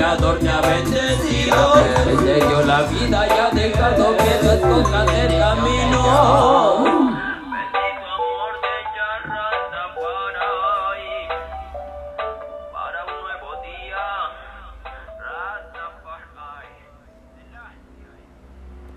Creador 0.01 0.39
te 0.39 0.49
ha 0.49 0.61
bendecido. 0.61 1.73
Él 2.07 2.17
te 2.17 2.45
dio 2.45 2.61
la 2.63 2.81
vida 2.83 3.27
y 3.27 3.39
ha 3.39 3.49
dejado 3.51 4.17
que 4.17 4.31
tú 4.41 4.49
escojas 4.49 5.07
el 5.13 5.39
camino. 5.39 7.00